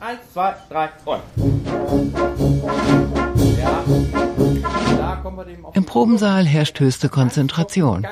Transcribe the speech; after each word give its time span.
Eins, 0.00 0.20
zwei, 0.32 0.54
drei, 0.70 0.88
und. 1.04 1.20
Ja. 3.58 3.84
Im 5.74 5.84
Probensaal 5.84 6.46
herrscht 6.46 6.80
höchste 6.80 7.10
Konzentration. 7.10 8.06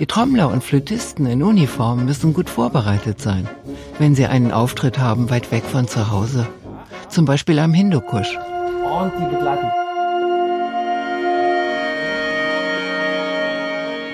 Die 0.00 0.06
Trommler 0.06 0.48
und 0.48 0.64
Flötisten 0.64 1.26
in 1.26 1.42
Uniform 1.42 2.06
müssen 2.06 2.32
gut 2.32 2.48
vorbereitet 2.48 3.20
sein, 3.20 3.46
wenn 3.98 4.14
sie 4.14 4.24
einen 4.24 4.52
Auftritt 4.52 4.98
haben 4.98 5.28
weit 5.28 5.52
weg 5.52 5.64
von 5.64 5.86
zu 5.86 6.10
Hause. 6.10 6.46
Zum 7.10 7.26
Beispiel 7.26 7.58
am 7.58 7.74
Hindukusch. 7.74 8.38
Und 8.38 9.12
die 9.18 9.34
Begleitung. 9.34 9.70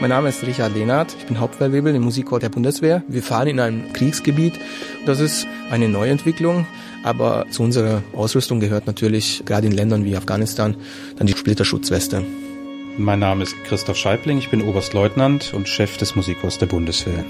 Mein 0.01 0.11
Name 0.11 0.31
ist 0.31 0.43
Richard 0.43 0.75
Lehnert, 0.75 1.15
ich 1.19 1.27
bin 1.27 1.39
Hauptwehrwebel 1.39 1.95
im 1.95 2.03
Musikchor 2.03 2.41
der 2.41 2.49
Bundeswehr. 2.49 3.03
Wir 3.07 3.23
fahren 3.23 3.49
in 3.49 3.61
einem 3.61 3.93
Kriegsgebiet. 3.93 4.59
Das 5.05 5.21
ist 5.21 5.47
eine 5.71 5.91
Neuentwicklung, 5.91 6.67
aber 7.03 7.47
zu 7.51 7.63
unserer 7.63 8.03
Ausrüstung 8.15 8.61
gehört 8.61 8.87
natürlich 8.87 9.43
gerade 9.45 9.67
in 9.67 9.73
Ländern 9.73 10.05
wie 10.05 10.17
Afghanistan 10.17 10.77
dann 11.17 11.27
die 11.27 11.35
Splitterschutzweste. 11.35 12.25
Mein 12.99 13.21
Name 13.21 13.45
ist 13.45 13.55
Christoph 13.65 13.97
Scheibling, 13.97 14.39
ich 14.39 14.51
bin 14.51 14.63
Oberstleutnant 14.63 15.55
und 15.55 15.69
Chef 15.69 15.97
des 15.97 16.17
Musikchors 16.17 16.59
der 16.59 16.67
Bundeswehr. 16.67 17.25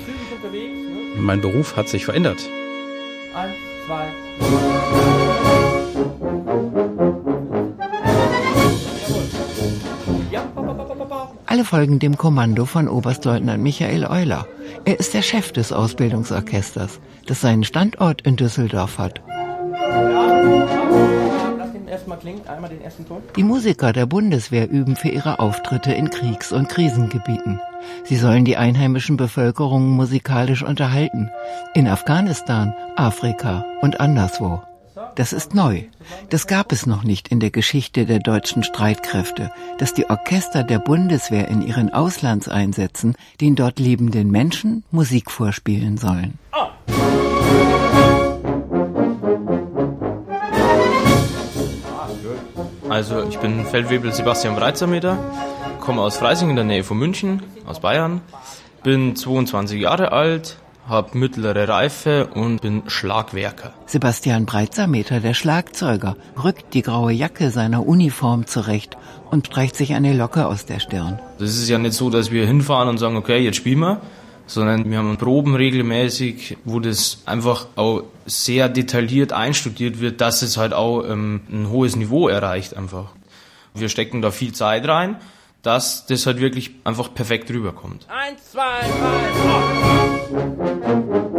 Mein 1.19 1.41
Beruf 1.41 1.77
hat 1.77 1.88
sich 1.88 2.05
verändert. 2.05 2.38
Eins, 3.34 3.55
zwei, 3.87 4.09
Alle 11.47 11.64
folgen 11.64 11.98
dem 11.98 12.16
Kommando 12.16 12.64
von 12.64 12.89
Oberstleutnant 12.89 13.61
Michael 13.61 14.06
Euler. 14.06 14.47
Er 14.84 15.00
ist 15.00 15.14
der 15.14 15.23
Chef 15.23 15.50
des 15.50 15.73
Ausbildungsorchesters, 15.73 17.00
das 17.27 17.41
seinen 17.41 17.64
Standort 17.64 18.23
in 18.23 18.37
Düsseldorf 18.37 18.98
hat. 18.98 19.20
Die 23.37 23.43
Musiker 23.43 23.92
der 23.92 24.06
Bundeswehr 24.06 24.70
üben 24.70 24.97
für 24.97 25.09
ihre 25.09 25.39
Auftritte 25.39 25.92
in 25.92 26.11
Kriegs- 26.11 26.53
und 26.53 26.69
Krisengebieten. 26.69 27.61
Sie 28.05 28.17
sollen 28.17 28.45
die 28.45 28.56
einheimischen 28.56 29.17
Bevölkerungen 29.17 29.91
musikalisch 29.91 30.62
unterhalten. 30.62 31.31
In 31.75 31.89
Afghanistan, 31.89 32.75
Afrika 32.97 33.64
und 33.81 34.01
anderswo. 34.01 34.61
Das 35.14 35.33
ist 35.33 35.55
neu. 35.55 35.84
Das 36.29 36.47
gab 36.47 36.73
es 36.73 36.86
noch 36.86 37.05
nicht 37.05 37.29
in 37.29 37.41
der 37.41 37.51
Geschichte 37.51 38.07
der 38.07 38.19
deutschen 38.19 38.62
Streitkräfte, 38.62 39.51
dass 39.79 39.95
die 39.95 40.09
Orchester 40.09 40.62
der 40.62 40.79
Bundeswehr 40.79 41.48
in 41.48 41.62
ihren 41.62 41.92
Auslandseinsätzen 41.92 43.17
den 43.41 43.57
dort 43.57 43.79
lebenden 43.79 44.31
Menschen 44.31 44.84
Musik 44.91 45.31
vorspielen 45.31 45.97
sollen. 45.97 46.39
Also 52.91 53.22
ich 53.22 53.38
bin 53.38 53.64
Feldwebel 53.64 54.12
Sebastian 54.12 54.56
Breitsermeter, 54.56 55.16
komme 55.78 56.02
aus 56.02 56.16
Freising 56.16 56.50
in 56.50 56.56
der 56.56 56.64
Nähe 56.64 56.83
von 56.83 56.98
München, 56.98 57.41
aus 57.64 57.78
Bayern, 57.78 58.20
bin 58.83 59.14
22 59.14 59.80
Jahre 59.80 60.10
alt, 60.10 60.56
habe 60.88 61.16
mittlere 61.16 61.68
Reife 61.68 62.27
und 62.34 62.62
bin 62.62 62.83
Schlagwerker. 62.88 63.74
Sebastian 63.86 64.44
Breitsameter, 64.44 65.20
der 65.20 65.34
Schlagzeuger, 65.34 66.16
rückt 66.42 66.74
die 66.74 66.83
graue 66.83 67.12
Jacke 67.12 67.50
seiner 67.50 67.86
Uniform 67.86 68.48
zurecht 68.48 68.96
und 69.30 69.46
streicht 69.46 69.77
sich 69.77 69.94
eine 69.94 70.12
Locke 70.12 70.48
aus 70.48 70.66
der 70.66 70.80
Stirn. 70.80 71.20
Das 71.38 71.50
ist 71.50 71.68
ja 71.68 71.78
nicht 71.78 71.94
so, 71.94 72.11
dass 72.11 72.33
wir 72.33 72.44
hinfahren 72.44 72.88
und 72.88 72.98
sagen, 72.98 73.16
okay, 73.16 73.38
jetzt 73.38 73.56
spielen 73.56 73.78
wir, 73.78 74.00
sondern 74.51 74.91
wir 74.91 74.98
haben 74.98 75.17
Proben 75.17 75.55
regelmäßig, 75.55 76.59
wo 76.65 76.81
das 76.81 77.23
einfach 77.25 77.69
auch 77.77 78.03
sehr 78.27 78.69
detailliert 78.69 79.33
einstudiert 79.33 80.01
wird, 80.01 80.20
dass 80.20 80.42
es 80.42 80.57
halt 80.57 80.73
auch 80.73 81.05
ähm, 81.09 81.42
ein 81.51 81.70
hohes 81.70 81.95
Niveau 81.95 82.29
erreicht 82.29 82.77
einfach. 82.77 83.12
Wir 83.75 83.89
stecken 83.89 84.23
da 84.23 84.33
viel 84.33 84.53
Zeit 84.53 84.89
rein, 84.89 85.17
dass 85.62 86.07
das 86.07 86.27
halt 86.27 86.41
wirklich 86.41 86.73
einfach 86.83 87.15
perfekt 87.15 87.51
rüberkommt. 87.51 88.07
Eins, 88.08 88.51
zwei, 88.51 88.80
drei, 88.80 89.30
oh. 91.27 91.30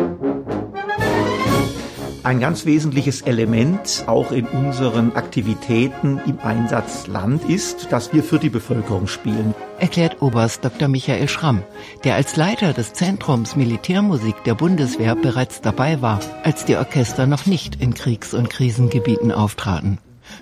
Ein 2.24 2.40
ganz 2.40 2.68
wesentliches 2.68 3.22
Element 3.22 4.04
auch 4.06 4.32
in 4.32 4.46
unseren 4.46 5.14
Aktivitäten 5.14 6.22
im 6.28 6.40
Einsatzland 6.40 7.44
ist, 7.50 7.92
dass 7.92 8.14
wir 8.14 8.24
für 8.24 8.38
die 8.38 8.52
Bevölkerung 8.52 9.08
spielen. 9.08 9.56
Erklärt 9.80 10.22
Oberst 10.22 10.64
Dr. 10.64 10.88
Michael 10.88 11.28
Schramm, 11.28 11.64
der 12.04 12.14
als 12.14 12.36
Leiter 12.36 12.74
des 12.74 12.94
Zentrums 12.94 13.56
Militärmusik 13.56 14.44
der 14.44 14.54
Bundeswehr 14.54 15.16
bereits 15.16 15.62
dabei 15.62 16.04
war, 16.04 16.20
als 16.44 16.64
die 16.64 16.76
Orchester 16.76 17.26
noch 17.26 17.48
nicht 17.48 17.82
in 17.82 17.96
Kriegs- 17.96 18.36
und 18.36 18.52
Krisengebieten 18.52 19.32
auftraten. 19.32 19.98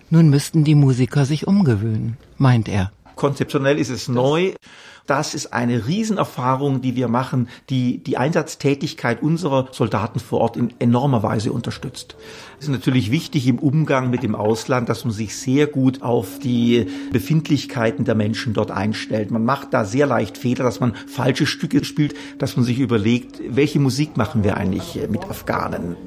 Nun 0.09 0.29
müssten 0.29 0.65
die 0.65 0.75
Musiker 0.75 1.23
sich 1.23 1.47
umgewöhnen, 1.47 2.17
meint 2.37 2.67
er. 2.67 2.91
Konzeptionell 3.19 3.77
ist 3.77 3.89
es 3.89 4.07
neu. 4.07 4.53
Das 5.05 5.33
ist 5.33 5.51
eine 5.51 5.87
Riesenerfahrung, 5.87 6.79
die 6.81 6.95
wir 6.95 7.09
machen, 7.09 7.49
die 7.69 7.97
die 8.01 8.15
Einsatztätigkeit 8.15 9.21
unserer 9.21 9.67
Soldaten 9.73 10.21
vor 10.21 10.39
Ort 10.39 10.55
in 10.55 10.73
enormer 10.79 11.21
Weise 11.21 11.51
unterstützt. 11.51 12.15
Es 12.59 12.65
ist 12.65 12.71
natürlich 12.71 13.11
wichtig 13.11 13.45
im 13.47 13.59
Umgang 13.59 14.09
mit 14.09 14.23
dem 14.23 14.35
Ausland, 14.35 14.87
dass 14.87 15.03
man 15.03 15.13
sich 15.13 15.35
sehr 15.35 15.67
gut 15.67 16.01
auf 16.01 16.39
die 16.39 16.87
Befindlichkeiten 17.11 18.05
der 18.05 18.15
Menschen 18.15 18.53
dort 18.53 18.71
einstellt. 18.71 19.31
Man 19.31 19.43
macht 19.43 19.73
da 19.73 19.83
sehr 19.83 20.05
leicht 20.05 20.37
Fehler, 20.37 20.63
dass 20.63 20.79
man 20.79 20.95
falsche 20.95 21.45
Stücke 21.45 21.83
spielt, 21.83 22.13
dass 22.37 22.55
man 22.55 22.63
sich 22.63 22.79
überlegt, 22.79 23.41
welche 23.49 23.81
Musik 23.81 24.15
machen 24.15 24.45
wir 24.45 24.55
eigentlich 24.55 24.97
mit 25.09 25.25
Afghanen. 25.25 25.97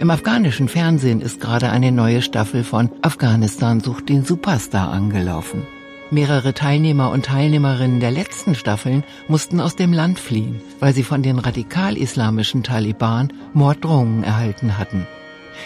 Im 0.00 0.08
afghanischen 0.08 0.68
Fernsehen 0.68 1.20
ist 1.20 1.42
gerade 1.42 1.68
eine 1.68 1.92
neue 1.92 2.22
Staffel 2.22 2.64
von 2.64 2.88
Afghanistan 3.02 3.80
sucht 3.80 4.08
den 4.08 4.24
Superstar 4.24 4.90
angelaufen. 4.90 5.66
Mehrere 6.10 6.54
Teilnehmer 6.54 7.10
und 7.10 7.26
Teilnehmerinnen 7.26 8.00
der 8.00 8.10
letzten 8.10 8.54
Staffeln 8.54 9.04
mussten 9.28 9.60
aus 9.60 9.76
dem 9.76 9.92
Land 9.92 10.18
fliehen, 10.18 10.62
weil 10.78 10.94
sie 10.94 11.02
von 11.02 11.22
den 11.22 11.38
radikal-islamischen 11.38 12.62
Taliban 12.62 13.30
Morddrohungen 13.52 14.24
erhalten 14.24 14.78
hatten. 14.78 15.06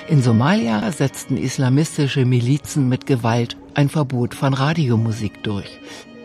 In 0.09 0.21
Somalia 0.21 0.91
setzten 0.91 1.37
islamistische 1.37 2.25
Milizen 2.25 2.89
mit 2.89 3.07
Gewalt 3.07 3.57
ein 3.75 3.89
Verbot 3.89 4.35
von 4.35 4.53
Radiomusik 4.53 5.45
durch. 5.45 5.79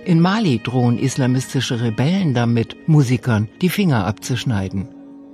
In 0.04 0.20
Mali 0.20 0.60
drohen 0.64 0.98
islamistische 0.98 1.80
Rebellen 1.80 2.34
damit, 2.34 2.76
Musikern 2.88 3.50
die 3.62 3.70
Finger 3.70 4.08
abzuschneiden. 4.08 4.88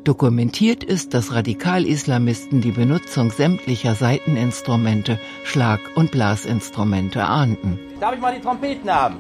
Dokumentiert 0.06 0.84
ist, 0.84 1.16
dass 1.16 1.34
Radikal-Islamisten 1.34 2.62
die 2.62 2.70
Benutzung 2.70 3.32
sämtlicher 3.32 3.96
Saiteninstrumente, 3.96 5.20
Schlag- 5.44 5.82
und 5.96 6.12
Blasinstrumente 6.12 7.24
ahnten. 7.24 7.80
Darf 8.00 8.14
ich 8.14 8.22
mal 8.22 8.36
die 8.36 8.40
Trompeten 8.40 8.88
haben? 8.88 9.16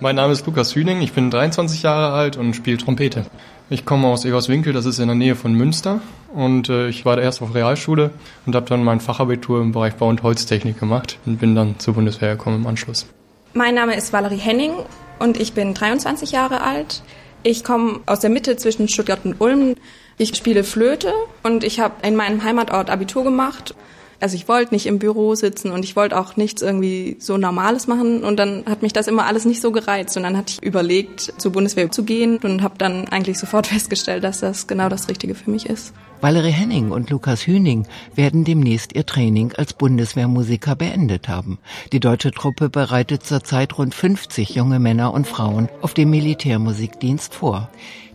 Mein 0.00 0.16
Name 0.16 0.32
ist 0.32 0.44
Lukas 0.46 0.74
Hüning, 0.74 1.00
ich 1.00 1.12
bin 1.12 1.30
23 1.30 1.80
Jahre 1.84 2.12
alt 2.12 2.36
und 2.36 2.56
spiele 2.56 2.76
Trompete. 2.76 3.24
Ich 3.70 3.84
komme 3.84 4.08
aus 4.08 4.24
Egerswinkel, 4.24 4.72
das 4.72 4.84
ist 4.84 4.98
in 4.98 5.06
der 5.06 5.14
Nähe 5.14 5.36
von 5.36 5.54
Münster 5.54 6.00
und 6.34 6.68
äh, 6.68 6.88
ich 6.88 7.04
war 7.04 7.16
erst 7.18 7.40
auf 7.40 7.54
Realschule 7.54 8.10
und 8.46 8.56
habe 8.56 8.66
dann 8.66 8.82
mein 8.82 8.98
Fachabitur 8.98 9.62
im 9.62 9.70
Bereich 9.70 9.94
Bau- 9.94 10.08
und 10.08 10.24
Holztechnik 10.24 10.80
gemacht 10.80 11.20
und 11.24 11.38
bin 11.38 11.54
dann 11.54 11.78
zur 11.78 11.94
Bundeswehr 11.94 12.32
gekommen 12.32 12.62
im 12.62 12.66
Anschluss. 12.66 13.06
Mein 13.54 13.76
Name 13.76 13.94
ist 13.94 14.12
Valerie 14.12 14.38
Henning 14.38 14.72
und 15.20 15.36
ich 15.36 15.52
bin 15.52 15.72
23 15.72 16.32
Jahre 16.32 16.62
alt. 16.62 17.04
Ich 17.44 17.64
komme 17.64 18.00
aus 18.06 18.20
der 18.20 18.30
Mitte 18.30 18.56
zwischen 18.56 18.88
Stuttgart 18.88 19.24
und 19.24 19.40
Ulm. 19.40 19.74
Ich 20.16 20.36
spiele 20.36 20.62
Flöte 20.62 21.12
und 21.42 21.64
ich 21.64 21.80
habe 21.80 22.06
in 22.06 22.14
meinem 22.14 22.44
Heimatort 22.44 22.88
Abitur 22.88 23.24
gemacht. 23.24 23.74
Also 24.22 24.36
ich 24.36 24.46
wollte 24.46 24.72
nicht 24.72 24.86
im 24.86 25.00
Büro 25.00 25.34
sitzen 25.34 25.72
und 25.72 25.84
ich 25.84 25.96
wollte 25.96 26.16
auch 26.16 26.36
nichts 26.36 26.62
irgendwie 26.62 27.16
so 27.18 27.36
Normales 27.36 27.88
machen 27.88 28.22
und 28.22 28.36
dann 28.36 28.64
hat 28.66 28.80
mich 28.80 28.92
das 28.92 29.08
immer 29.08 29.26
alles 29.26 29.44
nicht 29.44 29.60
so 29.60 29.72
gereizt 29.72 30.16
und 30.16 30.22
dann 30.22 30.36
hatte 30.36 30.52
ich 30.52 30.62
überlegt, 30.62 31.34
zur 31.38 31.50
Bundeswehr 31.50 31.90
zu 31.90 32.04
gehen 32.04 32.38
und 32.38 32.62
habe 32.62 32.74
dann 32.78 33.08
eigentlich 33.08 33.38
sofort 33.38 33.66
festgestellt, 33.68 34.22
dass 34.22 34.38
das 34.38 34.68
genau 34.68 34.88
das 34.88 35.08
Richtige 35.08 35.34
für 35.34 35.50
mich 35.50 35.66
ist. 35.66 35.92
Valerie 36.20 36.52
Henning 36.52 36.92
und 36.92 37.10
Lukas 37.10 37.48
Hüning 37.48 37.84
werden 38.14 38.44
demnächst 38.44 38.94
ihr 38.94 39.04
Training 39.04 39.54
als 39.56 39.72
Bundeswehrmusiker 39.72 40.76
beendet 40.76 41.28
haben. 41.28 41.58
Die 41.90 41.98
deutsche 41.98 42.30
Truppe 42.30 42.68
bereitet 42.70 43.24
zurzeit 43.24 43.76
rund 43.76 43.92
50 43.92 44.50
junge 44.54 44.78
Männer 44.78 45.12
und 45.12 45.26
Frauen 45.26 45.68
auf 45.80 45.94
dem 45.94 46.10
Militärmusikdienst 46.10 47.34
vor. 47.34 47.70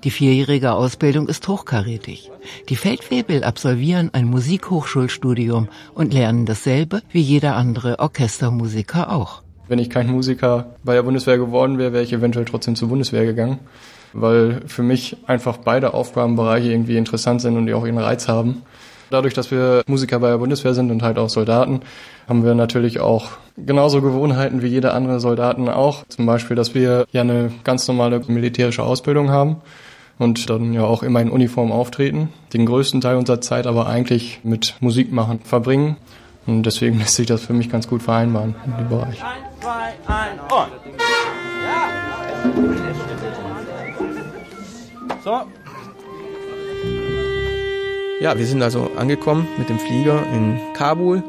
Die 0.08 0.12
vierjährige 0.12 0.72
Ausbildung 0.72 1.28
ist 1.28 1.46
hochkarätig. 1.50 2.32
Die 2.70 2.78
Feldwebel 2.78 3.44
absolvieren 3.44 4.10
ein 4.14 4.24
Musikhochschulstudium 4.24 5.68
und 5.96 6.14
lernen 6.14 6.46
dasselbe 6.46 7.02
wie 7.12 7.20
jeder 7.20 7.58
andere 7.58 8.00
Orchestermusiker 8.00 9.12
auch. 9.12 9.42
Wenn 9.68 9.80
ich 9.80 9.90
kein 9.90 10.08
Musiker 10.10 10.78
bei 10.86 10.94
der 10.94 11.04
Bundeswehr 11.04 11.38
geworden 11.38 11.78
wäre, 11.78 11.92
wäre 11.92 12.06
ich 12.06 12.14
eventuell 12.14 12.46
trotzdem 12.46 12.78
zur 12.78 12.88
Bundeswehr 12.88 13.26
gegangen 13.26 13.60
weil 14.14 14.62
für 14.66 14.82
mich 14.82 15.18
einfach 15.28 15.58
beide 15.58 15.94
Aufgabenbereiche 15.94 16.72
irgendwie 16.72 16.96
interessant 16.96 17.42
sind 17.42 17.58
und 17.58 17.66
die 17.66 17.74
auch 17.74 17.86
ihren 17.86 17.98
Reiz 17.98 18.30
haben. 18.30 18.62
Dadurch, 19.10 19.34
dass 19.34 19.52
wir 19.52 19.84
Musiker 19.88 20.20
bei 20.20 20.30
der 20.30 20.38
Bundeswehr 20.38 20.74
sind 20.74 20.90
und 20.90 21.04
halt 21.04 21.18
auch 21.18 21.28
Soldaten, 21.28 21.82
haben 22.30 22.46
wir 22.46 22.56
natürlich 22.56 23.02
auch 23.02 23.32
genauso 23.58 24.02
Gewohnheiten 24.02 24.62
wie 24.62 24.68
jede 24.68 24.94
andere 24.94 25.20
Soldaten 25.20 25.68
auch. 25.68 26.06
Zum 26.08 26.26
Beispiel, 26.26 26.56
dass 26.56 26.74
wir 26.74 27.06
ja 27.12 27.22
eine 27.22 27.52
ganz 27.66 27.86
normale 27.90 28.22
militärische 28.28 28.84
Ausbildung 28.84 29.30
haben 29.30 29.58
und 30.20 30.50
dann 30.50 30.74
ja 30.74 30.84
auch 30.84 31.04
immer 31.04 31.22
in 31.22 31.30
Uniform 31.30 31.72
auftreten, 31.72 32.30
den 32.54 32.66
größten 32.66 33.02
Teil 33.02 33.18
unserer 33.18 33.42
Zeit 33.42 33.68
aber 33.68 33.88
eigentlich 33.88 34.40
mit 34.44 34.76
Musik 34.80 35.12
machen 35.12 35.40
verbringen. 35.44 35.98
Und 36.46 36.64
deswegen 36.64 36.98
lässt 37.00 37.16
sich 37.16 37.28
das 37.28 37.44
für 37.44 37.54
mich 37.54 37.70
ganz 37.70 37.88
gut 37.88 38.02
vereinbaren 38.02 38.56
in 38.66 38.78
dem 38.78 38.90
Bereich. 38.90 39.22
So. 45.24 45.42
Ja, 48.20 48.38
wir 48.38 48.48
sind 48.48 48.64
also 48.64 48.90
angekommen 48.98 49.48
mit 49.58 49.70
dem 49.70 49.78
Flieger 49.78 50.24
in 50.34 50.60
Kabul. 50.74 51.22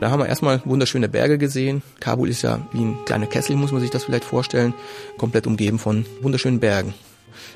Da 0.00 0.10
haben 0.10 0.20
wir 0.20 0.26
erstmal 0.26 0.62
wunderschöne 0.64 1.08
Berge 1.08 1.38
gesehen. 1.38 1.82
Kabul 2.00 2.28
ist 2.28 2.42
ja 2.42 2.60
wie 2.72 2.82
ein 2.82 2.96
kleiner 3.04 3.26
Kessel, 3.26 3.56
muss 3.56 3.70
man 3.70 3.80
sich 3.80 3.90
das 3.90 4.04
vielleicht 4.04 4.24
vorstellen, 4.24 4.72
komplett 5.18 5.46
umgeben 5.46 5.78
von 5.78 6.06
wunderschönen 6.22 6.58
Bergen. 6.58 6.94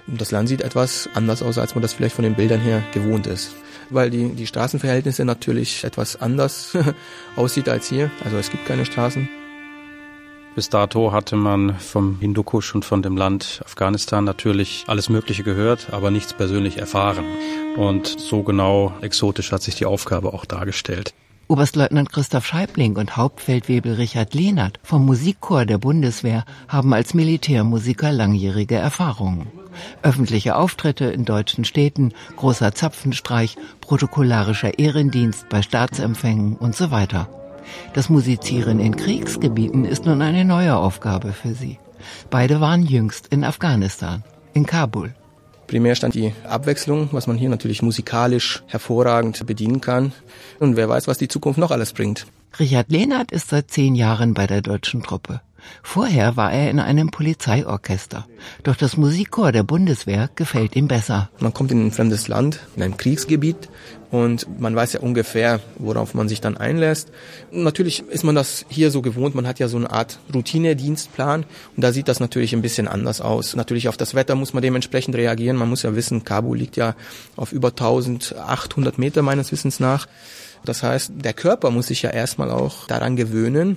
Das 0.06 0.31
Land 0.31 0.49
sieht 0.49 0.61
etwas 0.61 1.08
anders 1.14 1.43
aus, 1.43 1.58
als 1.58 1.75
man 1.75 1.82
das 1.82 1.93
vielleicht 1.93 2.14
von 2.14 2.25
den 2.25 2.34
Bildern 2.34 2.61
her 2.61 2.82
gewohnt 2.93 3.26
ist. 3.26 3.55
Weil 3.90 4.11
die, 4.11 4.31
die 4.31 4.46
Straßenverhältnisse 4.46 5.25
natürlich 5.25 5.84
etwas 5.84 6.20
anders 6.20 6.76
aussieht 7.37 7.69
als 7.69 7.88
hier. 7.88 8.11
Also 8.25 8.37
es 8.37 8.50
gibt 8.50 8.67
keine 8.67 8.84
Straßen. 8.84 9.28
Bis 10.56 10.70
dato 10.70 11.12
hatte 11.12 11.37
man 11.37 11.78
vom 11.78 12.19
Hindukusch 12.19 12.75
und 12.75 12.87
von 12.87 13.02
dem 13.02 13.14
Land 13.14 13.61
Afghanistan 13.67 14.25
natürlich 14.25 14.84
alles 14.87 15.11
Mögliche 15.11 15.43
gehört, 15.43 15.88
aber 15.93 16.11
nichts 16.11 16.32
persönlich 16.32 16.79
erfahren. 16.79 17.26
Und 17.76 18.06
so 18.06 18.43
genau 18.43 18.94
exotisch 19.02 19.52
hat 19.52 19.62
sich 19.62 19.75
die 19.75 19.84
Aufgabe 19.84 20.32
auch 20.32 20.46
dargestellt. 20.46 21.12
Oberstleutnant 21.49 22.11
Christoph 22.11 22.46
Scheibling 22.46 22.96
und 22.96 23.17
Hauptfeldwebel 23.17 23.94
Richard 23.94 24.32
Lehnert 24.32 24.81
vom 24.82 25.05
Musikchor 25.05 25.67
der 25.67 25.76
Bundeswehr 25.76 26.44
haben 26.69 26.94
als 26.94 27.12
Militärmusiker 27.12 28.11
langjährige 28.11 28.76
Erfahrungen. 28.76 29.46
Öffentliche 30.02 30.56
Auftritte 30.56 31.06
in 31.06 31.25
deutschen 31.25 31.64
Städten, 31.64 32.12
großer 32.37 32.75
Zapfenstreich, 32.75 33.56
protokollarischer 33.81 34.78
Ehrendienst 34.78 35.49
bei 35.49 35.62
Staatsempfängen 35.62 36.56
und 36.56 36.75
so 36.75 36.90
weiter. 36.90 37.28
Das 37.94 38.08
Musizieren 38.08 38.81
in 38.81 38.96
Kriegsgebieten 38.96 39.84
ist 39.84 40.06
nun 40.06 40.23
eine 40.23 40.44
neue 40.44 40.76
Aufgabe 40.76 41.32
für 41.32 41.55
sie. 41.55 41.78
Beide 42.31 42.61
waren 42.61 42.84
jüngst 42.84 43.28
in 43.28 43.44
Afghanistan, 43.44 44.23
in 44.55 44.67
Kabul. 44.67 45.14
Primär 45.67 45.96
stand 45.96 46.14
die 46.14 46.32
Abwechslung, 46.44 47.08
was 47.12 47.26
man 47.26 47.37
hier 47.37 47.49
natürlich 47.49 47.82
musikalisch 47.82 48.62
hervorragend 48.67 49.44
bedienen 49.46 49.81
kann. 49.81 50.12
Und 50.61 50.76
wer 50.76 50.88
weiß, 50.88 51.08
was 51.08 51.19
die 51.19 51.29
Zukunft 51.29 51.58
noch 51.58 51.72
alles 51.72 51.93
bringt. 51.93 52.26
Richard 52.58 52.90
Lehnert 52.90 53.32
ist 53.32 53.49
seit 53.49 53.70
zehn 53.70 53.94
Jahren 53.96 54.32
bei 54.32 54.46
der 54.46 54.62
deutschen 54.62 55.02
Truppe. 55.02 55.40
Vorher 55.82 56.36
war 56.36 56.52
er 56.52 56.70
in 56.70 56.80
einem 56.80 57.10
Polizeiorchester. 57.10 58.26
Doch 58.62 58.76
das 58.76 58.96
Musikchor 58.96 59.52
der 59.52 59.62
Bundeswehr 59.62 60.30
gefällt 60.34 60.76
ihm 60.76 60.88
besser. 60.88 61.30
Man 61.40 61.54
kommt 61.54 61.72
in 61.72 61.86
ein 61.86 61.92
fremdes 61.92 62.28
Land, 62.28 62.60
in 62.76 62.82
ein 62.82 62.96
Kriegsgebiet 62.96 63.68
und 64.10 64.60
man 64.60 64.74
weiß 64.76 64.94
ja 64.94 65.00
ungefähr, 65.00 65.60
worauf 65.78 66.14
man 66.14 66.28
sich 66.28 66.40
dann 66.40 66.56
einlässt. 66.56 67.10
Natürlich 67.50 68.04
ist 68.08 68.24
man 68.24 68.34
das 68.34 68.64
hier 68.68 68.90
so 68.90 69.02
gewohnt, 69.02 69.34
man 69.34 69.46
hat 69.46 69.58
ja 69.58 69.68
so 69.68 69.76
eine 69.76 69.90
Art 69.90 70.18
Routine-Dienstplan 70.32 71.44
und 71.76 71.82
da 71.82 71.92
sieht 71.92 72.08
das 72.08 72.20
natürlich 72.20 72.54
ein 72.54 72.62
bisschen 72.62 72.88
anders 72.88 73.20
aus. 73.20 73.56
Natürlich 73.56 73.88
auf 73.88 73.96
das 73.96 74.14
Wetter 74.14 74.34
muss 74.34 74.54
man 74.54 74.62
dementsprechend 74.62 75.16
reagieren. 75.16 75.56
Man 75.56 75.69
muss 75.69 75.82
ja 75.82 75.94
wissen, 75.94 76.24
Kabul 76.24 76.58
liegt 76.58 76.76
ja 76.76 76.94
auf 77.36 77.52
über 77.52 77.69
1800 77.69 78.98
Meter 78.98 79.22
meines 79.22 79.52
Wissens 79.52 79.80
nach. 79.80 80.06
Das 80.68 80.82
heißt, 80.82 81.12
der 81.16 81.32
Körper 81.32 81.70
muss 81.70 81.86
sich 81.86 82.02
ja 82.02 82.10
erstmal 82.10 82.50
auch 82.50 82.86
daran 82.86 83.16
gewöhnen. 83.16 83.76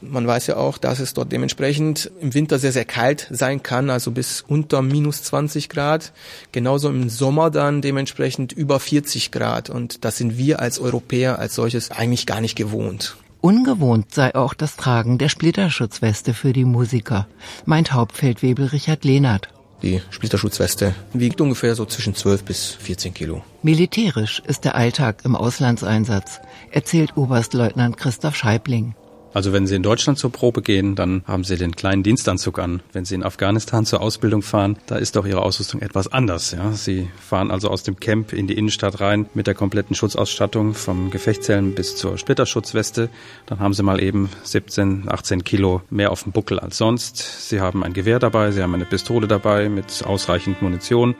Man 0.00 0.26
weiß 0.26 0.46
ja 0.46 0.56
auch, 0.56 0.78
dass 0.78 1.00
es 1.00 1.14
dort 1.14 1.32
dementsprechend 1.32 2.10
im 2.20 2.32
Winter 2.34 2.58
sehr, 2.58 2.72
sehr 2.72 2.84
kalt 2.84 3.28
sein 3.30 3.62
kann, 3.62 3.90
also 3.90 4.10
bis 4.10 4.42
unter 4.46 4.80
minus 4.80 5.22
20 5.24 5.68
Grad. 5.68 6.12
Genauso 6.52 6.88
im 6.88 7.08
Sommer 7.08 7.50
dann 7.50 7.82
dementsprechend 7.82 8.52
über 8.52 8.80
40 8.80 9.30
Grad. 9.30 9.68
Und 9.68 10.04
das 10.04 10.16
sind 10.16 10.38
wir 10.38 10.60
als 10.60 10.78
Europäer 10.78 11.38
als 11.38 11.54
solches 11.54 11.90
eigentlich 11.90 12.26
gar 12.26 12.40
nicht 12.40 12.56
gewohnt. 12.56 13.16
Ungewohnt 13.40 14.12
sei 14.12 14.34
auch 14.34 14.54
das 14.54 14.76
Tragen 14.76 15.18
der 15.18 15.28
Splitterschutzweste 15.28 16.34
für 16.34 16.52
die 16.52 16.64
Musiker, 16.64 17.28
meint 17.66 17.92
Hauptfeldwebel 17.92 18.66
Richard 18.66 19.04
Lehnert. 19.04 19.48
Die 19.82 20.02
Splitterschutzweste 20.10 20.94
wiegt 21.12 21.40
ungefähr 21.40 21.74
so 21.74 21.84
zwischen 21.84 22.14
12 22.14 22.44
bis 22.44 22.74
14 22.80 23.14
Kilo. 23.14 23.42
Militärisch 23.62 24.42
ist 24.46 24.64
der 24.64 24.74
Alltag 24.74 25.24
im 25.24 25.36
Auslandseinsatz, 25.36 26.40
erzählt 26.70 27.16
Oberstleutnant 27.16 27.96
Christoph 27.96 28.36
Scheibling. 28.36 28.94
Also 29.34 29.52
wenn 29.52 29.66
Sie 29.66 29.74
in 29.74 29.82
Deutschland 29.82 30.18
zur 30.18 30.32
Probe 30.32 30.62
gehen, 30.62 30.94
dann 30.94 31.22
haben 31.26 31.44
Sie 31.44 31.56
den 31.56 31.76
kleinen 31.76 32.02
Dienstanzug 32.02 32.58
an. 32.58 32.82
Wenn 32.92 33.04
Sie 33.04 33.14
in 33.14 33.22
Afghanistan 33.22 33.84
zur 33.84 34.00
Ausbildung 34.00 34.42
fahren, 34.42 34.78
da 34.86 34.96
ist 34.96 35.16
doch 35.16 35.26
Ihre 35.26 35.42
Ausrüstung 35.42 35.82
etwas 35.82 36.10
anders. 36.10 36.52
Ja? 36.52 36.72
Sie 36.72 37.08
fahren 37.20 37.50
also 37.50 37.68
aus 37.68 37.82
dem 37.82 38.00
Camp 38.00 38.32
in 38.32 38.46
die 38.46 38.54
Innenstadt 38.54 39.00
rein 39.00 39.26
mit 39.34 39.46
der 39.46 39.54
kompletten 39.54 39.94
Schutzausstattung 39.94 40.74
vom 40.74 41.10
Gefechtszellen 41.10 41.74
bis 41.74 41.96
zur 41.96 42.16
Splitterschutzweste. 42.16 43.10
Dann 43.46 43.60
haben 43.60 43.74
Sie 43.74 43.82
mal 43.82 44.02
eben 44.02 44.30
17, 44.42 45.04
18 45.08 45.44
Kilo 45.44 45.82
mehr 45.90 46.10
auf 46.10 46.22
dem 46.22 46.32
Buckel 46.32 46.58
als 46.58 46.78
sonst. 46.78 47.48
Sie 47.48 47.60
haben 47.60 47.84
ein 47.84 47.92
Gewehr 47.92 48.18
dabei, 48.18 48.50
Sie 48.50 48.62
haben 48.62 48.74
eine 48.74 48.86
Pistole 48.86 49.28
dabei 49.28 49.68
mit 49.68 50.04
ausreichend 50.04 50.62
Munition. 50.62 51.14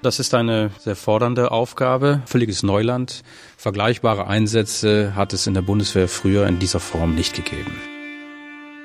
Das 0.00 0.20
ist 0.20 0.32
eine 0.32 0.70
sehr 0.78 0.94
fordernde 0.94 1.50
Aufgabe, 1.50 2.22
völliges 2.24 2.62
Neuland. 2.62 3.22
Vergleichbare 3.56 4.28
Einsätze 4.28 5.16
hat 5.16 5.32
es 5.32 5.48
in 5.48 5.54
der 5.54 5.62
Bundeswehr 5.62 6.06
früher 6.06 6.46
in 6.46 6.60
dieser 6.60 6.78
Form 6.78 7.16
nicht 7.16 7.34
gegeben. 7.34 7.76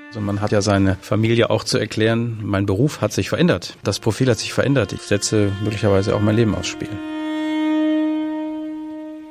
Also 0.07 0.21
man 0.21 0.41
hat 0.41 0.51
ja 0.51 0.63
seine 0.63 0.97
Familie 1.01 1.51
auch 1.51 1.63
zu 1.63 1.77
erklären, 1.77 2.39
mein 2.43 2.65
Beruf 2.65 3.01
hat 3.01 3.13
sich 3.13 3.29
verändert, 3.29 3.77
das 3.83 3.99
Profil 3.99 4.29
hat 4.29 4.39
sich 4.39 4.53
verändert, 4.53 4.93
ich 4.93 5.01
setze 5.01 5.51
möglicherweise 5.63 6.15
auch 6.15 6.21
mein 6.21 6.35
Leben 6.35 6.55
aufs 6.55 6.67
Spiel. 6.67 6.89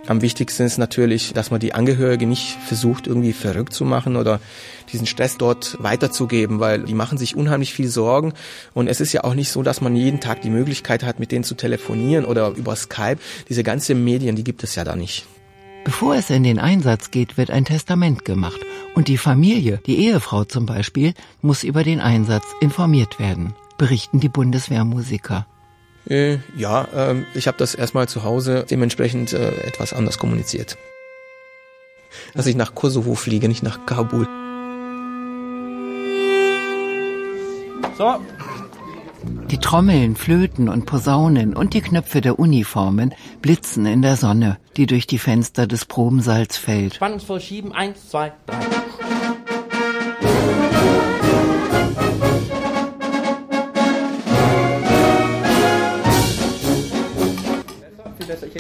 Am 0.09 0.21
wichtigsten 0.21 0.65
ist 0.65 0.79
natürlich, 0.79 1.33
dass 1.33 1.53
man 1.53 1.61
die 1.61 1.75
Angehörige 1.75 2.27
nicht 2.27 2.57
versucht, 2.67 3.07
irgendwie 3.07 3.33
verrückt 3.33 3.73
zu 3.73 3.85
machen 3.85 4.17
oder 4.17 4.41
diesen 4.93 5.07
Stress 5.07 5.39
dort 5.39 5.77
weiterzugeben, 5.81 6.59
weil 6.59 6.83
die 6.83 6.95
machen 6.95 7.19
sich 7.19 7.37
unheimlich 7.37 7.73
viel 7.73 7.89
Sorgen. 7.89 8.33
Und 8.75 8.89
es 8.89 9.01
ist 9.01 9.13
ja 9.13 9.23
auch 9.23 9.35
nicht 9.35 9.51
so, 9.51 9.63
dass 9.63 9.81
man 9.81 9.95
jeden 9.95 10.19
Tag 10.19 10.43
die 10.43 10.51
Möglichkeit 10.51 11.05
hat, 11.05 11.21
mit 11.21 11.31
denen 11.31 11.45
zu 11.45 11.55
telefonieren 11.55 12.25
oder 12.25 12.49
über 12.51 12.75
Skype. 12.75 13.19
Diese 13.49 13.63
ganzen 13.63 14.03
Medien, 14.03 14.35
die 14.35 14.45
gibt 14.45 14.65
es 14.65 14.75
ja 14.75 14.83
da 14.83 14.97
nicht. 14.97 15.25
Bevor 15.85 16.17
es 16.17 16.31
in 16.31 16.43
den 16.43 16.59
Einsatz 16.59 17.13
geht, 17.13 17.37
wird 17.37 17.51
ein 17.51 17.65
Testament 17.65 18.25
gemacht. 18.25 18.61
Und 18.95 19.07
die 19.07 19.19
Familie, 19.19 19.81
die 19.87 19.99
Ehefrau 19.99 20.45
zum 20.45 20.67
Beispiel, 20.67 21.15
muss 21.43 21.63
über 21.63 21.85
den 21.85 22.01
Einsatz 22.01 22.45
informiert 22.61 23.21
werden, 23.21 23.55
berichten 23.79 24.19
die 24.19 24.29
Bundeswehrmusiker. 24.29 25.47
Äh, 26.09 26.39
ja, 26.57 26.85
äh, 26.95 27.23
ich 27.35 27.47
habe 27.47 27.59
das 27.59 27.75
erstmal 27.75 28.09
zu 28.09 28.25
Hause 28.25 28.67
dementsprechend 28.69 29.33
äh, 29.33 29.51
etwas 29.67 29.93
anders 29.93 30.19
kommuniziert. 30.19 30.77
Dass 32.35 32.47
ich 32.47 32.57
nach 32.57 32.75
Kosovo 32.75 33.15
fliege, 33.15 33.49
nicht 33.49 33.63
nach 33.63 33.87
Kabul. 33.87 34.27
So. 37.97 38.21
Die 39.51 39.59
Trommeln, 39.59 40.17
Flöten 40.17 40.69
und 40.69 40.87
Posaunen 40.87 41.55
und 41.55 41.75
die 41.75 41.81
Knöpfe 41.81 42.21
der 42.21 42.39
Uniformen 42.39 43.15
blitzen 43.41 43.87
in 43.87 44.03
der 44.03 44.17
Sonne, 44.17 44.59
die 44.77 44.87
durch 44.87 45.07
die 45.07 45.19
Fenster 45.19 45.67
des 45.67 45.85
Probensaals 45.85 46.57
fällt. 46.57 46.95
Spannungsvoll 46.95 47.41
schieben. 47.41 47.73
Eins, 47.73 48.09
zwei, 48.09 48.33
drei. 48.47 48.59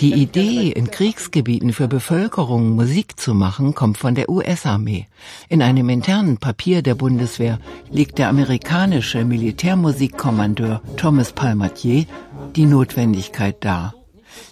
Die 0.00 0.14
Idee, 0.14 0.70
in 0.70 0.90
Kriegsgebieten 0.90 1.72
für 1.72 1.88
Bevölkerung 1.88 2.70
Musik 2.70 3.18
zu 3.18 3.34
machen, 3.34 3.74
kommt 3.74 3.98
von 3.98 4.14
der 4.14 4.28
US-Armee. 4.28 5.06
In 5.48 5.62
einem 5.62 5.88
internen 5.88 6.38
Papier 6.38 6.82
der 6.82 6.94
Bundeswehr 6.94 7.58
legt 7.90 8.18
der 8.18 8.28
amerikanische 8.28 9.24
Militärmusikkommandeur 9.24 10.82
Thomas 10.96 11.32
Palmatier 11.32 12.06
die 12.56 12.66
Notwendigkeit 12.66 13.64
dar. 13.64 13.94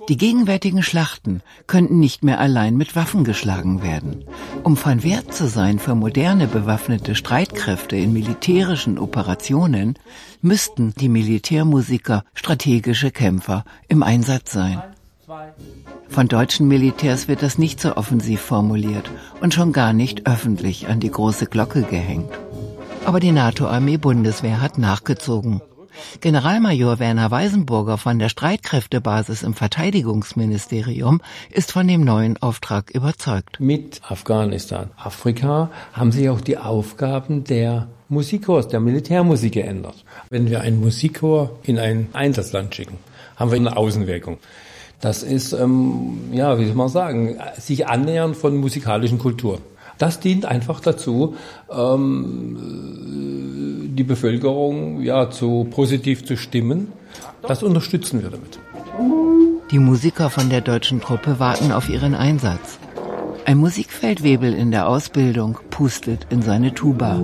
Die 0.08 0.16
gegenwärtigen 0.16 0.82
Schlachten 0.82 1.42
könnten 1.66 2.00
nicht 2.00 2.22
mehr 2.24 2.40
allein 2.40 2.76
mit 2.76 2.96
Waffen 2.96 3.24
geschlagen 3.24 3.82
werden. 3.82 4.24
Um 4.62 4.76
von 4.76 5.02
Wert 5.02 5.32
zu 5.32 5.46
sein 5.46 5.78
für 5.78 5.94
moderne 5.94 6.46
bewaffnete 6.46 7.14
Streitkräfte 7.14 7.96
in 7.96 8.12
militärischen 8.12 8.98
Operationen, 8.98 9.98
müssten 10.42 10.94
die 10.98 11.08
Militärmusiker 11.08 12.24
strategische 12.34 13.10
Kämpfer 13.10 13.64
im 13.88 14.02
Einsatz 14.02 14.52
sein. 14.52 14.82
Von 16.08 16.26
deutschen 16.26 16.66
Militärs 16.66 17.28
wird 17.28 17.42
das 17.42 17.56
nicht 17.56 17.80
so 17.80 17.96
offensiv 17.96 18.40
formuliert 18.40 19.10
und 19.40 19.54
schon 19.54 19.72
gar 19.72 19.92
nicht 19.92 20.26
öffentlich 20.26 20.88
an 20.88 20.98
die 20.98 21.10
große 21.10 21.46
Glocke 21.46 21.82
gehängt. 21.82 22.32
Aber 23.04 23.20
die 23.20 23.32
NATO-Armee 23.32 23.96
Bundeswehr 23.96 24.60
hat 24.60 24.78
nachgezogen. 24.78 25.60
Generalmajor 26.20 26.98
Werner 26.98 27.30
Weisenburger 27.30 27.98
von 27.98 28.18
der 28.18 28.28
Streitkräftebasis 28.28 29.42
im 29.42 29.54
Verteidigungsministerium 29.54 31.20
ist 31.50 31.72
von 31.72 31.86
dem 31.86 32.04
neuen 32.04 32.40
Auftrag 32.42 32.90
überzeugt. 32.90 33.60
Mit 33.60 34.00
Afghanistan, 34.08 34.90
Afrika 34.96 35.70
haben 35.92 36.12
sich 36.12 36.28
auch 36.28 36.40
die 36.40 36.58
Aufgaben 36.58 37.44
der 37.44 37.88
Musikchors, 38.08 38.68
der 38.68 38.80
Militärmusik 38.80 39.52
geändert. 39.52 40.04
Wenn 40.28 40.50
wir 40.50 40.62
einen 40.62 40.80
Musikchor 40.80 41.58
in 41.62 41.78
ein 41.78 42.08
Einsatzland 42.12 42.74
schicken, 42.74 42.98
haben 43.36 43.50
wir 43.50 43.58
eine 43.58 43.76
Außenwirkung. 43.76 44.38
Das 45.00 45.22
ist, 45.22 45.52
ähm, 45.52 46.18
ja, 46.32 46.58
wie 46.58 46.66
soll 46.66 46.74
man 46.74 46.88
sagen, 46.88 47.38
sich 47.58 47.86
annähern 47.86 48.34
von 48.34 48.56
musikalischen 48.58 49.18
Kultur. 49.18 49.58
Das 49.96 50.20
dient 50.20 50.46
einfach 50.46 50.80
dazu, 50.80 51.34
ähm, 51.70 52.56
die 53.94 54.04
Bevölkerung 54.04 55.00
ja 55.02 55.30
zu 55.30 55.66
positiv 55.70 56.24
zu 56.24 56.36
stimmen. 56.36 56.92
Das 57.46 57.62
unterstützen 57.62 58.22
wir 58.22 58.30
damit. 58.30 58.58
Die 59.70 59.78
Musiker 59.78 60.30
von 60.30 60.48
der 60.50 60.62
deutschen 60.62 61.00
Truppe 61.00 61.38
warten 61.38 61.70
auf 61.72 61.88
ihren 61.88 62.14
Einsatz. 62.14 62.78
Ein 63.44 63.58
Musikfeldwebel 63.58 64.54
in 64.54 64.70
der 64.70 64.88
Ausbildung 64.88 65.58
pustet 65.70 66.26
in 66.30 66.42
seine 66.42 66.74
Tuba. 66.74 67.20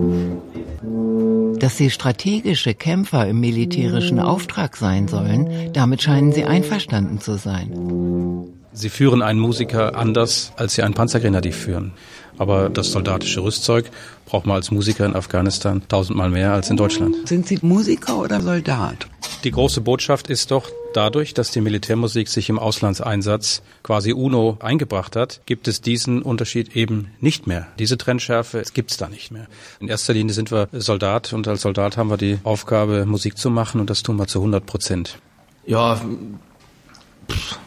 Dass 1.59 1.77
sie 1.77 1.91
strategische 1.91 2.75
Kämpfer 2.75 3.27
im 3.27 3.41
militärischen 3.41 4.21
Auftrag 4.21 4.77
sein 4.77 5.09
sollen, 5.09 5.73
damit 5.73 6.03
scheinen 6.03 6.33
sie 6.33 6.45
einverstanden 6.45 7.21
zu 7.21 7.37
sein. 7.37 8.53
Sie 8.73 8.91
führen 8.91 9.23
einen 9.23 9.41
Musiker 9.41 9.97
anders, 9.97 10.53
als 10.57 10.75
sie 10.75 10.83
einen 10.83 10.95
Panzergrenadier 10.95 11.55
führen. 11.55 11.93
Aber 12.39 12.69
das 12.69 12.93
soldatische 12.93 13.43
Rüstzeug 13.43 13.91
braucht 14.27 14.45
man 14.45 14.57
als 14.57 14.71
Musiker 14.71 15.07
in 15.07 15.15
Afghanistan 15.15 15.83
tausendmal 15.89 16.29
mehr 16.29 16.53
als 16.53 16.69
in 16.69 16.77
Deutschland. 16.77 17.27
Sind 17.27 17.47
Sie 17.47 17.59
Musiker 17.63 18.19
oder 18.19 18.41
Soldat? 18.41 19.07
Die 19.45 19.51
große 19.51 19.81
Botschaft 19.81 20.29
ist 20.29 20.51
doch, 20.51 20.71
dadurch, 20.97 21.35
dass 21.35 21.51
die 21.51 21.61
Militärmusik 21.61 22.29
sich 22.29 22.49
im 22.49 22.59
Auslandseinsatz 22.59 23.63
quasi 23.83 24.13
UNO 24.13 24.57
eingebracht 24.61 25.17
hat, 25.17 25.41
gibt 25.47 25.69
es 25.69 25.81
diesen 25.81 26.23
Unterschied 26.23 26.75
eben 26.75 27.11
nicht 27.21 27.47
mehr. 27.47 27.67
Diese 27.79 27.99
Trennschärfe 27.99 28.63
gibt 28.73 28.91
es 28.91 28.97
da 28.97 29.09
nicht 29.09 29.31
mehr. 29.31 29.47
In 29.81 29.89
erster 29.89 30.15
Linie 30.15 30.33
sind 30.33 30.51
wir 30.51 30.69
Soldat 30.73 31.33
und 31.33 31.47
als 31.49 31.63
Soldat 31.63 31.97
haben 31.97 32.11
wir 32.11 32.17
die 32.17 32.39
Aufgabe, 32.45 33.05
Musik 33.07 33.37
zu 33.37 33.51
machen 33.51 33.81
und 33.81 33.91
das 33.91 34.03
tun 34.03 34.17
wir 34.17 34.27
zu 34.27 34.39
100 34.39 34.65
Prozent. 34.65 35.19
Ja, 35.67 36.01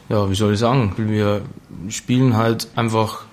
ja, 0.08 0.30
wie 0.30 0.36
soll 0.36 0.54
ich 0.54 0.60
sagen? 0.60 0.94
Wir 0.98 1.42
spielen 1.90 2.36
halt 2.36 2.68
einfach 2.76 3.26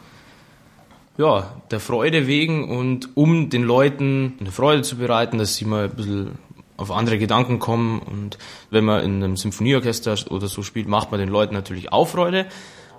ja, 1.19 1.51
der 1.71 1.81
Freude 1.81 2.27
wegen 2.27 2.69
und 2.69 3.17
um 3.17 3.49
den 3.49 3.63
Leuten 3.63 4.35
eine 4.39 4.53
Freude 4.53 4.83
zu 4.83 4.97
bereiten, 4.97 5.39
dass 5.39 5.57
sie 5.57 5.65
mal 5.65 5.85
ein 5.85 5.97
bisschen 5.97 6.39
auf 6.77 6.91
andere 6.91 7.19
Gedanken 7.19 7.59
kommen. 7.59 8.01
Und 8.01 8.39
wenn 8.71 8.85
man 8.85 9.03
in 9.05 9.23
einem 9.23 9.37
Symphonieorchester 9.37 10.17
oder 10.31 10.49
so 10.49 10.63
spielt, 10.63 10.89
macht 10.89 11.11
man 11.11 11.21
den 11.21 11.29
Leuten 11.29 11.55
natürlich 11.55 11.93
auch 11.93 12.09
Freude. 12.09 12.47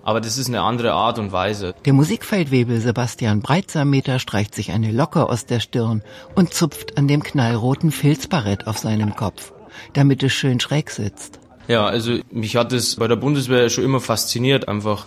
Aber 0.04 0.22
das 0.22 0.38
ist 0.38 0.48
eine 0.48 0.62
andere 0.62 0.94
Art 0.94 1.20
und 1.20 1.34
Weise. 1.34 1.76
Der 1.86 1.92
Musikfeldwebel 1.92 2.80
Sebastian 2.80 3.42
Breitsameter 3.42 4.20
streicht 4.20 4.56
sich 4.56 4.72
eine 4.72 4.92
Locke 4.92 5.28
aus 5.28 5.46
der 5.46 5.60
Stirn 5.60 6.02
und 6.34 6.54
zupft 6.54 6.98
an 6.98 7.10
dem 7.10 7.22
knallroten 7.22 7.92
Filzbarett 7.92 8.68
auf 8.68 8.78
seinem 8.78 9.18
Kopf, 9.18 9.52
damit 9.92 10.24
es 10.24 10.32
schön 10.32 10.62
schräg 10.62 10.92
sitzt. 10.92 11.40
Ja, 11.68 11.86
also 11.86 12.20
mich 12.32 12.56
hat 12.56 12.72
es 12.72 12.96
bei 12.96 13.10
der 13.10 13.18
Bundeswehr 13.18 13.70
schon 13.70 13.84
immer 13.84 14.00
fasziniert, 14.00 14.70
einfach 14.70 15.06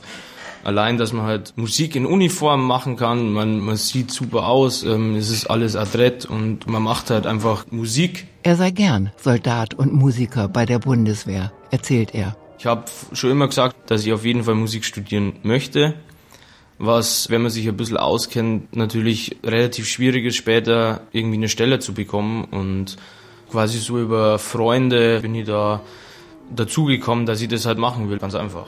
allein, 0.65 0.99
dass 0.99 1.13
man 1.13 1.25
halt 1.25 1.53
Musik 1.57 1.97
in 1.97 2.07
Uniform 2.07 2.67
machen 2.67 2.97
kann, 2.97 3.33
man, 3.33 3.61
man 3.61 3.77
sieht 3.77 4.11
super 4.11 4.47
aus, 4.47 4.83
ähm, 4.83 5.17
es 5.17 5.31
ist 5.31 5.47
alles 5.47 5.77
adrett 5.77 6.25
und 6.25 6.67
man 6.67 6.83
macht 6.83 7.11
halt 7.11 7.27
einfach 7.27 7.67
Musik. 7.71 8.27
Er 8.43 8.57
sei 8.57 8.71
gern 8.71 9.13
Soldat 9.17 9.75
und 9.75 9.93
Musiker 9.93 10.49
bei 10.49 10.67
der 10.67 10.79
Bundeswehr, 10.79 11.53
erzählt 11.71 12.15
er. 12.15 12.37
Ich 12.59 12.67
habe 12.67 12.85
schon 13.13 13.31
immer 13.31 13.49
gesagt, 13.49 13.91
dass 13.91 14.05
ich 14.05 14.13
auf 14.13 14.25
jeden 14.25 14.45
Fall 14.45 14.55
Musik 14.55 14.85
studieren 14.85 15.35
möchte, 15.43 15.95
was, 16.79 17.31
wenn 17.31 17.43
man 17.43 17.51
sich 17.51 17.69
ein 17.69 17.77
bisschen 17.77 17.97
auskennt, 17.97 18.75
natürlich 18.75 19.37
relativ 19.45 19.87
schwierig 19.87 20.25
ist, 20.27 20.37
später 20.37 21.03
irgendwie 21.13 21.37
eine 21.37 21.49
Stelle 21.49 21.79
zu 21.79 21.95
bekommen 21.95 22.45
und 22.45 22.97
quasi 23.51 23.79
so 23.79 23.99
über 23.99 24.39
Freunde 24.39 25.21
bin 25.21 25.35
ich 25.35 25.47
da 25.47 25.81
dazugekommen, 26.55 27.27
dass 27.27 27.41
ich 27.41 27.49
das 27.49 27.67
halt 27.67 27.79
machen 27.79 28.11
will, 28.11 28.19
ganz 28.19 28.35
einfach. 28.35 28.67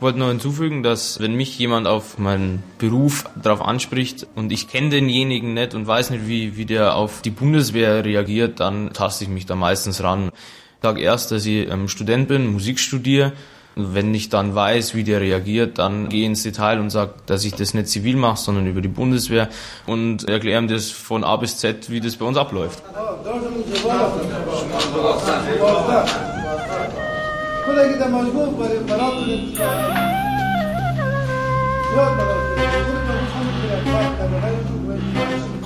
Wollte 0.00 0.20
nur 0.20 0.28
hinzufügen, 0.28 0.84
dass 0.84 1.18
wenn 1.18 1.34
mich 1.34 1.58
jemand 1.58 1.88
auf 1.88 2.18
meinen 2.18 2.62
Beruf 2.78 3.24
darauf 3.34 3.60
anspricht 3.60 4.28
und 4.36 4.52
ich 4.52 4.68
kenne 4.68 4.90
denjenigen 4.90 5.54
nicht 5.54 5.74
und 5.74 5.88
weiß 5.88 6.10
nicht, 6.10 6.28
wie, 6.28 6.56
wie 6.56 6.66
der 6.66 6.94
auf 6.94 7.20
die 7.20 7.30
Bundeswehr 7.30 8.04
reagiert, 8.04 8.60
dann 8.60 8.92
taste 8.92 9.24
ich 9.24 9.30
mich 9.30 9.46
da 9.46 9.56
meistens 9.56 10.00
ran. 10.04 10.28
Ich 10.28 10.82
sage 10.82 11.00
erst, 11.00 11.32
dass 11.32 11.44
ich 11.46 11.68
ähm, 11.68 11.88
Student 11.88 12.28
bin, 12.28 12.52
Musik 12.52 12.78
studiere. 12.78 13.32
Wenn 13.74 14.14
ich 14.14 14.28
dann 14.28 14.54
weiß, 14.54 14.94
wie 14.94 15.02
der 15.02 15.20
reagiert, 15.20 15.78
dann 15.78 16.08
gehe 16.08 16.20
ich 16.20 16.26
ins 16.26 16.42
Detail 16.44 16.78
und 16.78 16.90
sage, 16.90 17.14
dass 17.26 17.44
ich 17.44 17.54
das 17.54 17.74
nicht 17.74 17.88
zivil 17.88 18.16
mache, 18.16 18.36
sondern 18.36 18.68
über 18.68 18.80
die 18.80 18.88
Bundeswehr 18.88 19.48
und 19.86 20.28
erkläre 20.28 20.62
ihm 20.62 20.68
das 20.68 20.90
von 20.90 21.24
A 21.24 21.36
bis 21.36 21.58
Z, 21.58 21.90
wie 21.90 22.00
das 22.00 22.16
bei 22.16 22.24
uns 22.24 22.36
abläuft. 22.36 22.82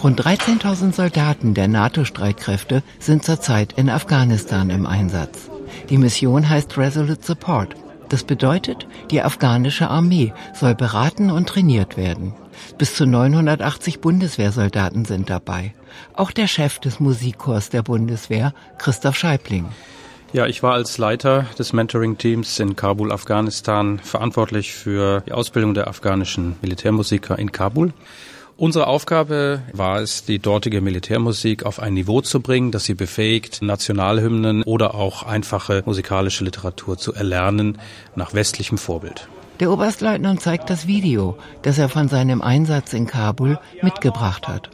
Rund 0.03 0.21
13.000 0.21 0.93
Soldaten 0.93 1.55
der 1.55 1.69
NATO-Streitkräfte 1.69 2.83
sind 2.99 3.25
zurzeit 3.25 3.75
in 3.75 3.89
Afghanistan 3.89 4.69
im 4.71 4.85
Einsatz. 4.85 5.49
Die 5.91 5.99
Mission 5.99 6.49
heißt 6.49 6.77
Resolute 6.77 7.25
Support. 7.25 7.77
Das 8.09 8.25
bedeutet, 8.25 8.89
die 9.13 9.23
afghanische 9.23 9.89
Armee 9.89 10.33
soll 10.55 10.75
beraten 10.75 11.31
und 11.31 11.49
trainiert 11.49 11.97
werden. 11.97 12.35
Bis 12.79 12.97
zu 12.97 13.07
980 13.07 14.01
Bundeswehrsoldaten 14.01 15.05
sind 15.05 15.31
dabei. 15.31 15.73
Auch 16.15 16.33
der 16.33 16.49
Chef 16.49 16.81
des 16.81 16.99
Musikchors 16.99 17.71
der 17.71 17.83
Bundeswehr, 17.83 18.55
Christoph 18.79 19.17
Scheibling. 19.17 19.67
Ja, 20.33 20.47
ich 20.47 20.63
war 20.63 20.73
als 20.73 20.97
Leiter 20.97 21.45
des 21.59 21.75
Mentoring-Teams 21.75 22.59
in 22.59 22.75
Kabul, 22.75 23.13
Afghanistan, 23.13 23.99
verantwortlich 23.99 24.73
für 24.73 25.21
die 25.27 25.33
Ausbildung 25.33 25.75
der 25.75 25.89
afghanischen 25.89 26.57
Militärmusiker 26.63 27.39
in 27.39 27.53
Kabul. 27.53 27.93
Unsere 28.57 28.87
Aufgabe 28.87 29.61
war 29.75 30.01
es, 30.01 30.25
die 30.25 30.39
dortige 30.39 30.81
Militärmusik 30.81 31.67
auf 31.67 31.81
ein 31.81 31.93
Niveau 31.93 32.23
zu 32.23 32.41
bringen, 32.41 32.71
das 32.71 32.85
sie 32.85 32.95
befähigt, 32.95 33.61
Nationalhymnen 33.61 34.63
oder 34.63 34.95
auch 34.95 35.23
einfache 35.23 35.83
musikalische 35.85 36.45
Literatur 36.45 36.97
zu 36.97 37.13
erlernen 37.13 37.77
nach 38.17 38.33
westlichem 38.33 38.79
Vorbild. 38.79 39.29
Der 39.61 39.71
Oberstleutnant 39.71 40.41
zeigt 40.41 40.71
das 40.71 40.87
Video, 40.87 41.37
das 41.61 41.77
er 41.77 41.91
von 41.91 42.09
seinem 42.09 42.41
Einsatz 42.41 42.95
in 42.95 43.07
Kabul 43.07 43.59
mitgebracht 43.83 44.49
hat. 44.49 44.71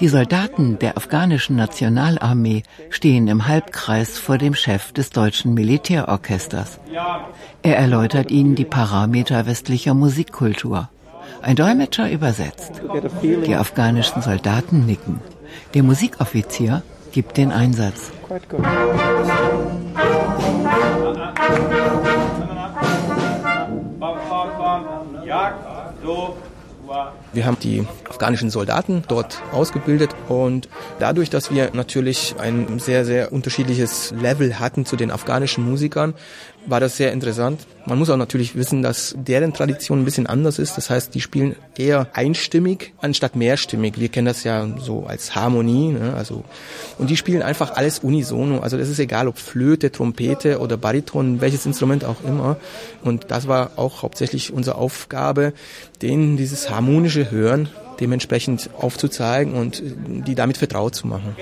Die 0.00 0.08
Soldaten 0.08 0.78
der 0.78 0.96
afghanischen 0.96 1.56
Nationalarmee 1.56 2.62
stehen 2.90 3.26
im 3.26 3.48
Halbkreis 3.48 4.18
vor 4.18 4.38
dem 4.38 4.54
Chef 4.54 4.92
des 4.92 5.10
deutschen 5.10 5.54
Militärorchesters. 5.54 6.78
Er 7.62 7.76
erläutert 7.78 8.30
ihnen 8.30 8.54
die 8.54 8.64
Parameter 8.64 9.46
westlicher 9.46 9.94
Musikkultur. 9.94 10.88
Ein 11.42 11.56
Dolmetscher 11.56 12.10
übersetzt. 12.10 12.80
Die 13.22 13.54
afghanischen 13.54 14.22
Soldaten 14.22 14.86
nicken. 14.86 15.20
Der 15.74 15.82
Musikoffizier 15.82 16.82
gibt 17.12 17.36
den 17.36 17.50
Einsatz. 17.50 18.12
Wir 27.32 27.44
haben 27.44 27.58
die 27.60 27.86
afghanischen 28.18 28.50
Soldaten 28.50 29.04
dort 29.06 29.40
ausgebildet 29.52 30.10
und 30.28 30.68
dadurch, 30.98 31.30
dass 31.30 31.52
wir 31.52 31.70
natürlich 31.72 32.34
ein 32.40 32.80
sehr, 32.80 33.04
sehr 33.04 33.32
unterschiedliches 33.32 34.12
Level 34.20 34.58
hatten 34.58 34.84
zu 34.84 34.96
den 34.96 35.12
afghanischen 35.12 35.64
Musikern, 35.64 36.14
war 36.66 36.80
das 36.80 36.96
sehr 36.96 37.12
interessant. 37.12 37.60
Man 37.86 37.96
muss 37.96 38.10
auch 38.10 38.16
natürlich 38.16 38.56
wissen, 38.56 38.82
dass 38.82 39.14
deren 39.16 39.54
Tradition 39.54 40.00
ein 40.00 40.04
bisschen 40.04 40.26
anders 40.26 40.58
ist. 40.58 40.76
Das 40.76 40.90
heißt, 40.90 41.14
die 41.14 41.20
spielen 41.20 41.54
eher 41.78 42.08
einstimmig 42.12 42.92
anstatt 43.00 43.36
mehrstimmig. 43.36 44.00
Wir 44.00 44.08
kennen 44.08 44.26
das 44.26 44.42
ja 44.42 44.66
so 44.78 45.06
als 45.06 45.36
Harmonie. 45.36 45.92
Ne? 45.92 46.12
Also, 46.14 46.42
und 46.98 47.10
die 47.10 47.16
spielen 47.16 47.42
einfach 47.42 47.76
alles 47.76 48.00
unisono. 48.00 48.58
Also 48.58 48.76
das 48.76 48.88
ist 48.88 48.98
egal, 48.98 49.28
ob 49.28 49.38
Flöte, 49.38 49.92
Trompete 49.92 50.58
oder 50.58 50.76
Bariton, 50.76 51.40
welches 51.40 51.64
Instrument 51.66 52.04
auch 52.04 52.24
immer. 52.26 52.56
Und 53.02 53.30
das 53.30 53.46
war 53.46 53.70
auch 53.76 54.02
hauptsächlich 54.02 54.52
unsere 54.52 54.76
Aufgabe, 54.76 55.52
denen 56.02 56.36
dieses 56.36 56.68
harmonische 56.68 57.30
Hören 57.30 57.68
dementsprechend 58.00 58.70
aufzuzeigen 58.78 59.54
und 59.54 59.82
die 59.82 60.34
damit 60.34 60.56
vertraut 60.56 60.94
zu 60.94 61.06
machen. 61.06 61.36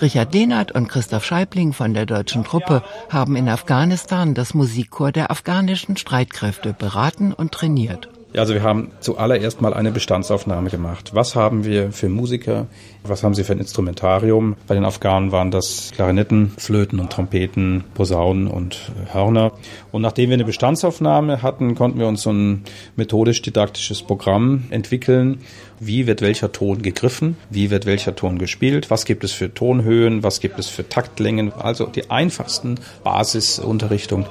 Richard 0.00 0.34
Lehnert 0.34 0.72
und 0.72 0.88
Christoph 0.88 1.24
Scheibling 1.24 1.72
von 1.72 1.94
der 1.94 2.06
deutschen 2.06 2.44
Truppe 2.44 2.82
haben 3.10 3.36
in 3.36 3.48
Afghanistan 3.48 4.34
das 4.34 4.54
Musikchor 4.54 5.12
der 5.12 5.30
afghanischen 5.30 5.96
Streitkräfte 5.96 6.72
beraten 6.72 7.32
und 7.32 7.52
trainiert. 7.52 8.08
Ja, 8.34 8.40
also 8.40 8.52
wir 8.52 8.64
haben 8.64 8.90
zuallererst 8.98 9.60
mal 9.60 9.72
eine 9.72 9.92
Bestandsaufnahme 9.92 10.68
gemacht. 10.68 11.14
Was 11.14 11.36
haben 11.36 11.64
wir 11.64 11.92
für 11.92 12.08
Musiker? 12.08 12.66
Was 13.04 13.22
haben 13.22 13.32
sie 13.32 13.44
für 13.44 13.52
ein 13.52 13.60
Instrumentarium? 13.60 14.56
Bei 14.66 14.74
den 14.74 14.84
Afghanen 14.84 15.30
waren 15.30 15.52
das 15.52 15.92
Klarinetten, 15.94 16.52
Flöten 16.58 16.98
und 16.98 17.12
Trompeten, 17.12 17.84
Posaunen 17.94 18.48
und 18.48 18.90
Hörner. 19.12 19.52
Und 19.92 20.02
nachdem 20.02 20.30
wir 20.30 20.34
eine 20.34 20.44
Bestandsaufnahme 20.44 21.42
hatten, 21.42 21.76
konnten 21.76 22.00
wir 22.00 22.08
uns 22.08 22.22
so 22.22 22.32
ein 22.32 22.64
methodisch-didaktisches 22.96 24.02
Programm 24.02 24.64
entwickeln. 24.70 25.42
Wie 25.78 26.08
wird 26.08 26.20
welcher 26.20 26.50
Ton 26.50 26.82
gegriffen? 26.82 27.36
Wie 27.50 27.70
wird 27.70 27.86
welcher 27.86 28.16
Ton 28.16 28.38
gespielt? 28.38 28.90
Was 28.90 29.04
gibt 29.04 29.22
es 29.22 29.30
für 29.30 29.54
Tonhöhen? 29.54 30.24
Was 30.24 30.40
gibt 30.40 30.58
es 30.58 30.66
für 30.66 30.88
Taktlängen? 30.88 31.52
Also 31.52 31.86
die 31.86 32.10
einfachsten 32.10 32.80
Basisunterrichtung. 33.04 34.26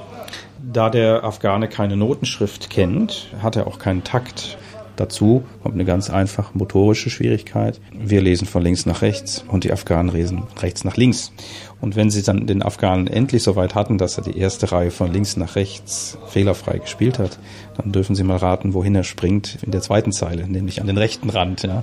Da 0.72 0.88
der 0.88 1.24
Afghane 1.24 1.68
keine 1.68 1.96
Notenschrift 1.96 2.70
kennt, 2.70 3.28
hat 3.42 3.56
er 3.56 3.66
auch 3.66 3.78
keinen 3.78 4.02
Takt. 4.02 4.56
Dazu 4.96 5.42
kommt 5.62 5.74
eine 5.74 5.84
ganz 5.84 6.08
einfache 6.08 6.56
motorische 6.56 7.10
Schwierigkeit. 7.10 7.80
Wir 7.92 8.20
lesen 8.20 8.46
von 8.46 8.62
links 8.62 8.86
nach 8.86 9.02
rechts 9.02 9.44
und 9.48 9.64
die 9.64 9.72
Afghanen 9.72 10.12
lesen 10.12 10.44
rechts 10.60 10.84
nach 10.84 10.96
links. 10.96 11.32
Und 11.80 11.96
wenn 11.96 12.10
sie 12.10 12.22
dann 12.22 12.46
den 12.46 12.62
Afghanen 12.62 13.08
endlich 13.08 13.42
so 13.42 13.56
weit 13.56 13.74
hatten, 13.74 13.98
dass 13.98 14.16
er 14.16 14.24
die 14.24 14.38
erste 14.38 14.70
Reihe 14.70 14.92
von 14.92 15.12
links 15.12 15.36
nach 15.36 15.56
rechts 15.56 16.16
fehlerfrei 16.28 16.78
gespielt 16.78 17.18
hat, 17.18 17.38
dann 17.76 17.90
dürfen 17.92 18.14
sie 18.14 18.24
mal 18.24 18.36
raten, 18.36 18.72
wohin 18.72 18.94
er 18.94 19.04
springt 19.04 19.58
in 19.62 19.72
der 19.72 19.82
zweiten 19.82 20.12
Zeile, 20.12 20.46
nämlich 20.46 20.80
an 20.80 20.86
den 20.86 20.98
rechten 20.98 21.28
Rand. 21.28 21.64
Ja. 21.64 21.82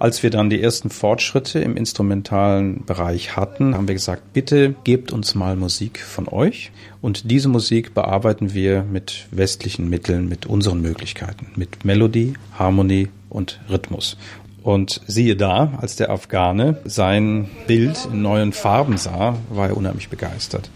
Als 0.00 0.22
wir 0.22 0.30
dann 0.30 0.48
die 0.48 0.62
ersten 0.62 0.88
Fortschritte 0.88 1.60
im 1.60 1.76
instrumentalen 1.76 2.86
Bereich 2.86 3.36
hatten, 3.36 3.74
haben 3.74 3.86
wir 3.86 3.94
gesagt, 3.94 4.32
bitte 4.32 4.74
gebt 4.82 5.12
uns 5.12 5.34
mal 5.34 5.56
Musik 5.56 6.00
von 6.00 6.26
euch. 6.26 6.72
Und 7.02 7.30
diese 7.30 7.50
Musik 7.50 7.92
bearbeiten 7.92 8.54
wir 8.54 8.82
mit 8.82 9.26
westlichen 9.30 9.90
Mitteln, 9.90 10.26
mit 10.26 10.46
unseren 10.46 10.80
Möglichkeiten, 10.80 11.48
mit 11.54 11.84
Melodie, 11.84 12.32
Harmonie 12.58 13.10
und 13.28 13.60
Rhythmus. 13.68 14.16
Und 14.62 15.02
siehe 15.06 15.36
da, 15.36 15.74
als 15.82 15.96
der 15.96 16.08
Afghane 16.08 16.78
sein 16.86 17.50
Bild 17.66 18.08
in 18.10 18.22
neuen 18.22 18.54
Farben 18.54 18.96
sah, 18.96 19.36
war 19.50 19.68
er 19.68 19.76
unheimlich 19.76 20.08
begeistert. 20.08 20.70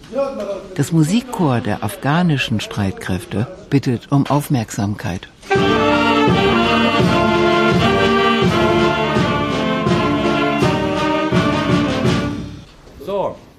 Das 0.75 0.93
Musikchor 0.93 1.63
der 1.63 1.83
afghanischen 1.83 2.61
Streitkräfte 2.61 3.47
bittet 3.71 4.13
um 4.13 4.27
Aufmerksamkeit. 4.27 5.29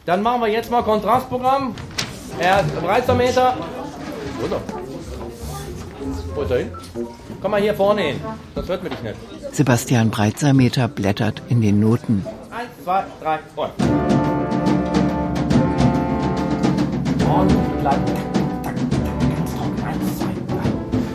Dann 0.05 0.21
machen 0.21 0.41
wir 0.41 0.47
jetzt 0.47 0.71
mal 0.71 0.83
Kontrastprogramm. 0.83 1.75
Er 2.39 2.63
breiter 2.63 3.15
Meter. 3.15 3.57
Oder? 4.43 4.61
Wo 6.33 6.41
ist 6.41 6.51
er 6.51 6.57
hin? 6.57 6.71
Komm 7.41 7.51
mal 7.51 7.61
hier 7.61 7.73
vorne 7.73 8.01
hin, 8.01 8.21
sonst 8.53 8.69
hört 8.69 8.83
man 8.83 8.91
dich 8.91 9.01
nicht. 9.01 9.15
Sebastian 9.51 10.09
Breitsameter 10.09 10.87
blättert 10.87 11.41
in 11.47 11.61
den 11.61 11.79
Noten. 11.79 12.25
Eins, 12.51 12.69
zwei, 12.83 13.03
drei, 13.21 13.39
und. 13.55 13.71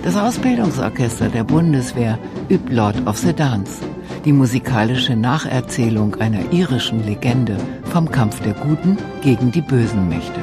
Das 0.03 0.17
Ausbildungsorchester 0.17 1.29
der 1.29 1.45
Bundeswehr 1.45 2.19
übt 2.49 2.73
Lord 2.73 3.07
of 3.07 3.19
the 3.19 3.33
Dance, 3.33 3.83
die 4.25 4.33
musikalische 4.33 5.17
Nacherzählung 5.17 6.17
einer 6.17 6.53
irischen 6.53 7.05
Legende 7.05 7.57
vom 7.85 8.11
Kampf 8.11 8.41
der 8.41 8.55
Guten 8.55 8.99
gegen 9.23 9.51
die 9.51 9.63
bösen 9.63 10.09
Mächte. 10.09 10.41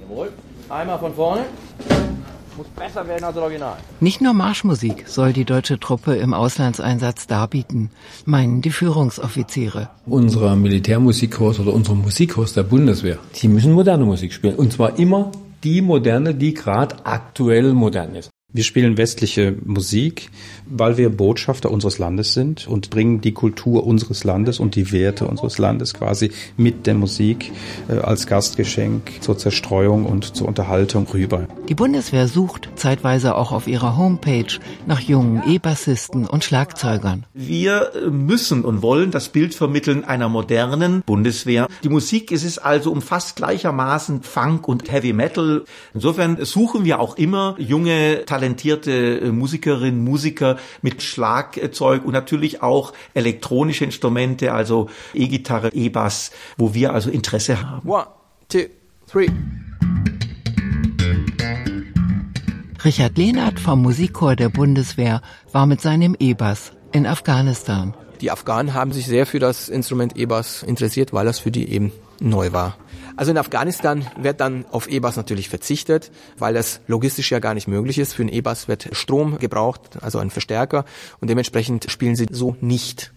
Jawohl. 0.00 0.32
Einmal 0.68 0.98
von 0.98 1.14
vorne. 1.14 1.44
Muss 2.56 2.66
besser 2.76 3.06
werden 3.08 3.24
als 3.24 3.34
das 3.34 3.42
Original. 3.42 3.76
Nicht 4.00 4.20
nur 4.20 4.34
Marschmusik 4.34 5.08
soll 5.08 5.32
die 5.32 5.46
deutsche 5.46 5.80
Truppe 5.80 6.16
im 6.16 6.34
Auslandseinsatz 6.34 7.26
darbieten, 7.26 7.90
meinen 8.26 8.60
die 8.60 8.70
Führungsoffiziere. 8.70 9.88
Unser 10.04 10.54
Militärmusikkurs 10.56 11.60
oder 11.60 11.72
unsere 11.72 11.96
Musikkurs 11.96 12.52
der 12.52 12.64
Bundeswehr, 12.64 13.18
die 13.40 13.48
müssen 13.48 13.72
moderne 13.72 14.04
Musik 14.04 14.34
spielen. 14.34 14.56
Und 14.56 14.72
zwar 14.72 14.98
immer 14.98 15.32
die 15.64 15.80
moderne, 15.80 16.34
die 16.34 16.52
gerade 16.52 16.96
aktuell 17.04 17.72
modern 17.72 18.14
ist. 18.16 18.31
Wir 18.54 18.64
spielen 18.64 18.98
westliche 18.98 19.56
Musik, 19.64 20.28
weil 20.66 20.98
wir 20.98 21.08
Botschafter 21.08 21.70
unseres 21.70 21.98
Landes 21.98 22.34
sind 22.34 22.68
und 22.68 22.90
bringen 22.90 23.22
die 23.22 23.32
Kultur 23.32 23.86
unseres 23.86 24.24
Landes 24.24 24.60
und 24.60 24.74
die 24.76 24.92
Werte 24.92 25.26
unseres 25.26 25.56
Landes 25.56 25.94
quasi 25.94 26.32
mit 26.58 26.86
der 26.86 26.92
Musik 26.92 27.50
äh, 27.88 27.94
als 27.94 28.26
Gastgeschenk 28.26 29.22
zur 29.22 29.38
Zerstreuung 29.38 30.04
und 30.04 30.36
zur 30.36 30.48
Unterhaltung 30.48 31.06
rüber. 31.06 31.48
Die 31.70 31.74
Bundeswehr 31.74 32.28
sucht 32.28 32.68
zeitweise 32.74 33.36
auch 33.36 33.52
auf 33.52 33.66
ihrer 33.66 33.96
Homepage 33.96 34.58
nach 34.86 35.00
jungen 35.00 35.42
E-Bassisten 35.48 36.26
und 36.26 36.44
Schlagzeugern. 36.44 37.24
Wir 37.32 37.90
müssen 38.10 38.66
und 38.66 38.82
wollen 38.82 39.12
das 39.12 39.30
Bild 39.30 39.54
vermitteln 39.54 40.04
einer 40.04 40.28
modernen 40.28 41.02
Bundeswehr. 41.06 41.68
Die 41.84 41.88
Musik 41.88 42.30
ist 42.30 42.44
es 42.44 42.58
also 42.58 42.92
umfasst 42.92 43.36
gleichermaßen 43.36 44.22
Funk 44.22 44.68
und 44.68 44.92
Heavy 44.92 45.14
Metal. 45.14 45.64
Insofern 45.94 46.44
suchen 46.44 46.84
wir 46.84 47.00
auch 47.00 47.16
immer 47.16 47.54
junge, 47.58 48.24
talentierte 48.42 49.30
Musikerinnen, 49.30 50.02
Musiker 50.02 50.58
mit 50.82 51.00
Schlagzeug 51.00 52.04
und 52.04 52.12
natürlich 52.12 52.60
auch 52.60 52.92
elektronische 53.14 53.84
Instrumente, 53.84 54.52
also 54.52 54.90
E-Gitarre, 55.14 55.72
E-Bass, 55.72 56.32
wo 56.56 56.74
wir 56.74 56.92
also 56.92 57.08
Interesse 57.08 57.62
haben. 57.62 57.88
One, 57.88 58.06
two, 58.48 58.64
three. 59.06 59.28
Richard 62.84 63.16
Lehnert 63.16 63.60
vom 63.60 63.80
Musikchor 63.80 64.34
der 64.34 64.48
Bundeswehr 64.48 65.22
war 65.52 65.66
mit 65.66 65.80
seinem 65.80 66.16
E-Bass 66.18 66.72
in 66.90 67.06
Afghanistan. 67.06 67.94
Die 68.20 68.32
Afghanen 68.32 68.74
haben 68.74 68.90
sich 68.90 69.06
sehr 69.06 69.24
für 69.24 69.38
das 69.38 69.68
Instrument 69.68 70.16
E-Bass 70.16 70.64
interessiert, 70.64 71.12
weil 71.12 71.26
das 71.26 71.38
für 71.38 71.52
die 71.52 71.68
eben 71.68 71.92
neu 72.18 72.52
war. 72.52 72.76
Also 73.16 73.30
in 73.30 73.38
Afghanistan 73.38 74.06
wird 74.16 74.40
dann 74.40 74.64
auf 74.70 74.88
E-Bass 74.88 75.16
natürlich 75.16 75.48
verzichtet, 75.48 76.10
weil 76.38 76.54
das 76.54 76.80
logistisch 76.86 77.30
ja 77.30 77.38
gar 77.38 77.54
nicht 77.54 77.68
möglich 77.68 77.98
ist. 77.98 78.14
Für 78.14 78.22
einen 78.22 78.32
E-Bass 78.32 78.68
wird 78.68 78.88
Strom 78.92 79.38
gebraucht, 79.38 79.98
also 80.00 80.18
ein 80.18 80.30
Verstärker, 80.30 80.84
und 81.20 81.28
dementsprechend 81.28 81.90
spielen 81.90 82.16
sie 82.16 82.26
so 82.30 82.56
nicht. 82.60 83.12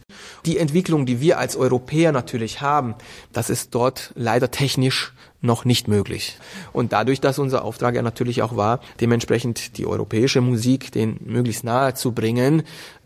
Die 0.46 0.58
Entwicklung, 0.58 1.06
die 1.06 1.22
wir 1.22 1.40
als 1.40 1.56
Europäer 1.56 2.12
natürlich 2.12 2.62
haben, 2.62 2.96
das 3.34 3.50
ist 3.50 3.74
dort 3.74 4.12
leider 4.16 4.52
technisch 4.52 5.14
noch 5.42 5.66
nicht 5.66 5.88
möglich. 5.88 6.38
Und 6.74 6.92
dadurch, 6.92 7.22
dass 7.22 7.40
unser 7.40 7.64
Auftrag 7.64 7.96
ja 7.96 8.02
natürlich 8.02 8.42
auch 8.42 8.58
war, 8.58 8.80
dementsprechend 9.00 9.78
die 9.78 9.86
europäische 9.86 10.42
Musik 10.42 10.92
den 10.92 11.20
möglichst 11.24 11.64
nahe 11.64 11.94
zu 11.94 12.12
bringen, 12.12 12.64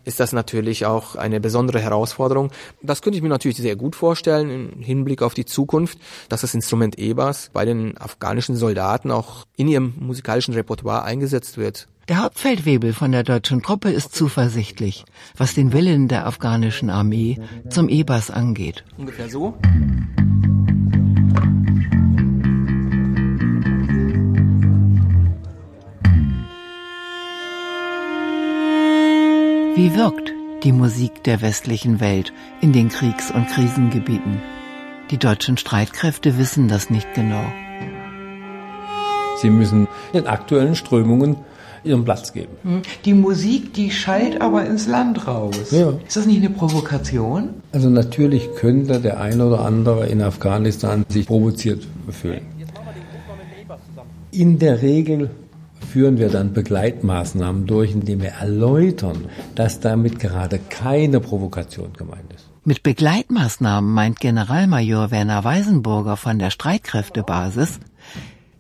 ist 0.10 0.20
das 0.20 0.34
natürlich 0.34 0.88
auch 0.88 1.16
eine 1.16 1.40
besondere 1.40 1.80
Herausforderung. 1.80 2.52
Das 2.82 3.04
könnte 3.04 3.18
ich 3.18 3.22
mir 3.22 3.30
natürlich 3.30 3.58
sehr 3.58 3.76
gut 3.76 3.96
vorstellen 3.96 4.50
im 4.50 4.82
Hinblick 4.82 5.22
auf 5.22 5.36
die 5.36 5.46
Zukunft, 5.46 6.00
dass 6.30 6.42
das 6.42 6.56
Instrument 6.56 6.98
E-Bass 6.98 7.52
bei 7.54 7.64
den 7.64 7.96
afghanischen 7.96 8.56
Soldaten 8.56 9.12
auch 9.12 9.46
in 9.56 9.68
ihrem 9.68 9.94
musikalischen 10.00 10.56
Repertoire 10.56 11.04
eingesetzt 11.04 11.60
wird. 11.60 11.88
Der 12.08 12.24
Hauptfeldwebel 12.24 12.94
von 12.94 13.12
der 13.12 13.22
deutschen 13.22 13.62
Truppe 13.62 13.92
ist 13.92 14.16
zuversichtlich, 14.16 15.06
was 15.38 15.54
den 15.54 15.74
Willen 15.74 16.08
der 16.08 16.26
afghanischen 16.26 16.90
Armee 16.90 17.38
zum 17.70 17.88
E-Bass 17.88 18.32
angeht. 18.32 18.84
Ungefähr 18.98 19.30
so. 19.30 19.56
Wie 29.80 29.96
wirkt 29.96 30.34
die 30.66 30.74
Musik 30.74 31.24
der 31.24 31.42
westlichen 31.42 32.02
Welt 32.02 32.34
in 32.60 32.74
den 32.74 32.90
Kriegs- 32.90 33.32
und 33.32 33.48
Krisengebieten? 33.48 34.42
Die 35.10 35.18
deutschen 35.18 35.56
Streitkräfte 35.56 36.38
wissen 36.38 36.68
das 36.68 36.90
nicht 36.90 37.08
genau. 37.14 37.46
Sie 39.42 39.50
müssen 39.50 39.88
den 40.14 40.28
aktuellen 40.28 40.76
Strömungen 40.76 41.38
ihren 41.86 42.04
Platz 42.04 42.34
geben. 42.34 42.52
Hm. 42.64 42.82
Die 43.06 43.14
Musik, 43.14 43.74
die 43.74 43.90
schallt 43.90 44.42
aber 44.42 44.66
ins 44.66 44.86
Land 44.86 45.26
raus. 45.28 45.72
Ja. 45.72 45.94
Ist 46.06 46.18
das 46.18 46.26
nicht 46.26 46.40
eine 46.40 46.50
Provokation? 46.50 47.52
Also 47.72 47.90
natürlich 47.90 48.54
könnte 48.58 49.00
der 49.00 49.22
eine 49.22 49.46
oder 49.46 49.64
andere 49.64 50.08
in 50.08 50.22
Afghanistan 50.22 51.06
sich 51.08 51.26
provoziert 51.26 51.88
fühlen. 52.10 52.42
In 54.32 54.60
der 54.60 54.82
Regel 54.82 55.30
führen 55.88 56.18
wir 56.18 56.30
dann 56.30 56.54
Begleitmaßnahmen 56.54 57.66
durch, 57.66 57.92
indem 57.92 58.22
wir 58.22 58.32
erläutern, 58.32 59.26
dass 59.56 59.80
damit 59.80 60.20
gerade 60.20 60.60
keine 60.70 61.20
Provokation 61.20 61.94
gemeint 61.94 62.34
ist. 62.36 62.50
Mit 62.66 62.84
Begleitmaßnahmen 62.84 63.92
meint 63.92 64.20
Generalmajor 64.20 65.12
Werner 65.12 65.44
Weisenburger 65.44 66.18
von 66.18 66.40
der 66.40 66.52
Streitkräftebasis, 66.52 67.80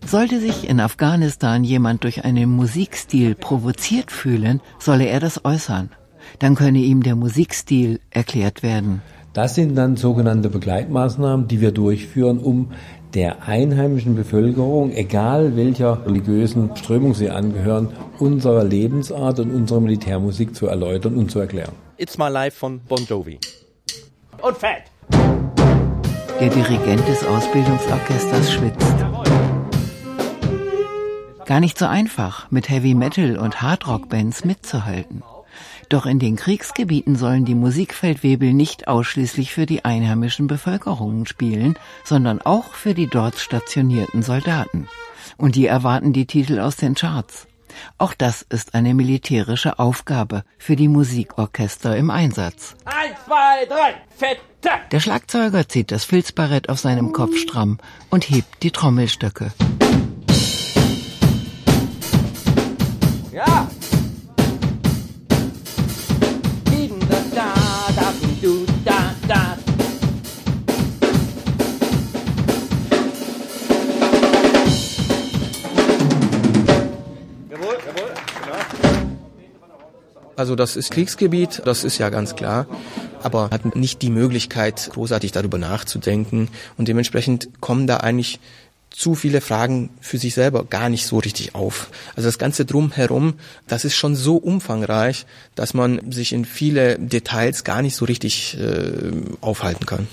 sollte 0.05 0.39
sich 0.39 0.67
in 0.67 0.79
Afghanistan 0.79 1.63
jemand 1.63 2.03
durch 2.03 2.23
einen 2.23 2.49
Musikstil 2.49 3.35
provoziert 3.35 4.11
fühlen, 4.11 4.61
solle 4.79 5.05
er 5.05 5.19
das 5.19 5.43
äußern. 5.45 5.89
Dann 6.39 6.55
könne 6.55 6.79
ihm 6.79 7.03
der 7.03 7.15
Musikstil 7.15 7.99
erklärt 8.09 8.63
werden. 8.63 9.01
Das 9.33 9.55
sind 9.55 9.75
dann 9.75 9.95
sogenannte 9.95 10.49
Begleitmaßnahmen, 10.49 11.47
die 11.47 11.61
wir 11.61 11.71
durchführen, 11.71 12.39
um 12.39 12.71
der 13.13 13.47
einheimischen 13.47 14.15
Bevölkerung, 14.15 14.91
egal 14.91 15.55
welcher 15.55 16.05
religiösen 16.05 16.75
Strömung 16.75 17.13
sie 17.13 17.29
angehören, 17.29 17.89
unserer 18.19 18.63
Lebensart 18.63 19.39
und 19.39 19.51
unserer 19.51 19.79
Militärmusik 19.79 20.55
zu 20.55 20.67
erläutern 20.67 21.15
und 21.15 21.31
zu 21.31 21.39
erklären. 21.39 21.73
It's 21.97 22.17
My 22.17 22.29
Life 22.29 22.57
von 22.57 22.79
Bon 22.87 23.03
Jovi. 23.05 23.39
Und 24.41 24.57
fett! 24.57 24.83
Der 26.39 26.49
Dirigent 26.49 27.05
des 27.07 27.25
Ausbildungsorchesters 27.25 28.53
schwitzt. 28.53 28.95
Gar 31.45 31.59
nicht 31.59 31.77
so 31.77 31.85
einfach, 31.85 32.49
mit 32.51 32.69
Heavy 32.69 32.93
Metal 32.93 33.37
und 33.37 33.61
Hardrock 33.61 34.07
Bands 34.07 34.45
mitzuhalten. 34.45 35.23
Doch 35.89 36.05
in 36.05 36.19
den 36.19 36.35
Kriegsgebieten 36.35 37.15
sollen 37.15 37.45
die 37.45 37.55
Musikfeldwebel 37.55 38.53
nicht 38.53 38.87
ausschließlich 38.87 39.51
für 39.51 39.65
die 39.65 39.85
einheimischen 39.85 40.45
Bevölkerungen 40.45 41.25
spielen, 41.25 41.77
sondern 42.03 42.41
auch 42.41 42.73
für 42.73 42.93
die 42.93 43.07
dort 43.07 43.39
stationierten 43.39 44.21
Soldaten. 44.21 44.87
Und 45.37 45.55
die 45.55 45.65
erwarten 45.65 46.13
die 46.13 46.27
Titel 46.27 46.59
aus 46.59 46.75
den 46.75 46.93
Charts. 46.93 47.47
Auch 47.97 48.13
das 48.13 48.43
ist 48.43 48.75
eine 48.75 48.93
militärische 48.93 49.79
Aufgabe 49.79 50.43
für 50.57 50.75
die 50.75 50.87
Musikorchester 50.87 51.95
im 51.97 52.11
Einsatz. 52.11 52.75
Eins, 52.85 53.17
zwei, 53.25 53.65
drei, 53.65 53.95
fette! 54.15 54.41
Der 54.91 54.99
Schlagzeuger 54.99 55.67
zieht 55.67 55.91
das 55.91 56.03
Filzbarett 56.03 56.69
auf 56.69 56.79
seinem 56.79 57.13
Kopf 57.13 57.35
stramm 57.37 57.79
und 58.09 58.29
hebt 58.29 58.63
die 58.63 58.71
Trommelstöcke. 58.71 59.51
Also 80.39 80.55
das 80.55 80.77
ist 80.77 80.91
Kriegsgebiet, 80.91 81.63
das 81.65 81.83
ist 81.83 81.97
ja 81.97 82.09
ganz 82.09 82.33
klar, 82.33 82.65
aber 83.21 83.49
hat 83.49 83.75
nicht 83.75 84.01
die 84.01 84.09
Möglichkeit, 84.09 84.89
großartig 84.93 85.33
darüber 85.33 85.57
nachzudenken 85.57 86.47
und 86.77 86.87
dementsprechend 86.87 87.49
kommen 87.59 87.87
da 87.87 87.97
eigentlich 87.97 88.39
zu 88.89 89.15
viele 89.15 89.41
Fragen 89.41 89.89
für 89.99 90.17
sich 90.17 90.33
selber 90.35 90.63
gar 90.63 90.87
nicht 90.87 91.05
so 91.05 91.17
richtig 91.17 91.55
auf. 91.55 91.89
Also 92.15 92.29
das 92.29 92.39
Ganze 92.39 92.63
drumherum, 92.63 93.33
das 93.67 93.83
ist 93.83 93.95
schon 93.95 94.15
so 94.15 94.37
umfangreich, 94.37 95.25
dass 95.55 95.73
man 95.73 96.09
sich 96.09 96.31
in 96.31 96.45
viele 96.45 96.97
Details 96.97 97.65
gar 97.65 97.81
nicht 97.81 97.97
so 97.97 98.05
richtig 98.05 98.57
äh, 98.61 99.11
aufhalten 99.41 99.85
kann. 99.85 100.07